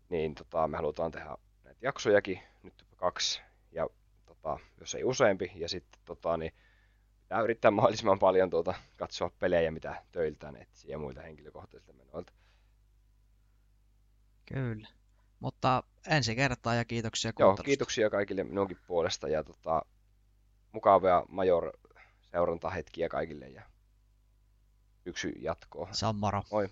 [0.10, 3.42] niin tota, me halutaan tehdä näitä jaksojakin, nyt kaksi,
[3.72, 3.88] ja
[4.26, 6.54] tota, jos ei useampi, ja sitten tota, niin
[7.22, 12.34] pitää yrittää mahdollisimman paljon tuota, katsoa pelejä, mitä töiltään etsii ja muilta henkilökohtaisilta menoilta.
[14.46, 14.88] Kyllä.
[15.40, 19.82] Mutta ensi kertaa ja kiitoksia Joo, kiitoksia kaikille minunkin puolesta ja tota,
[20.72, 21.72] mukavia major
[22.32, 23.64] seurantahetkiä kaikille ja
[25.04, 25.90] syksy jatkoa.
[26.14, 26.44] Moro.
[26.52, 26.70] Moi.